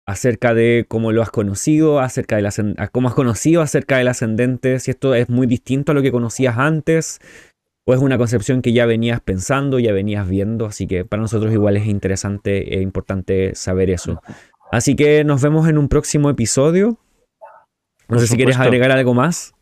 [0.08, 4.92] acerca de cómo lo has conocido, acerca de cómo has conocido acerca del ascendente, si
[4.92, 7.20] esto es muy distinto a lo que conocías antes,
[7.86, 11.52] o es una concepción que ya venías pensando, ya venías viendo, así que para nosotros
[11.52, 14.22] igual es interesante e importante saber eso.
[14.72, 16.98] Así que nos vemos en un próximo episodio.
[18.08, 19.54] No sé si quieres agregar algo más.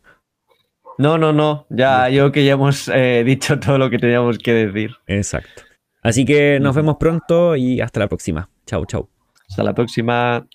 [0.98, 1.66] No, no, no.
[1.70, 4.92] Ya yo que ya hemos eh, dicho todo lo que teníamos que decir.
[5.06, 5.62] Exacto.
[6.02, 8.48] Así que nos vemos pronto y hasta la próxima.
[8.64, 9.08] Chau, chau.
[9.48, 10.46] Hasta la próxima.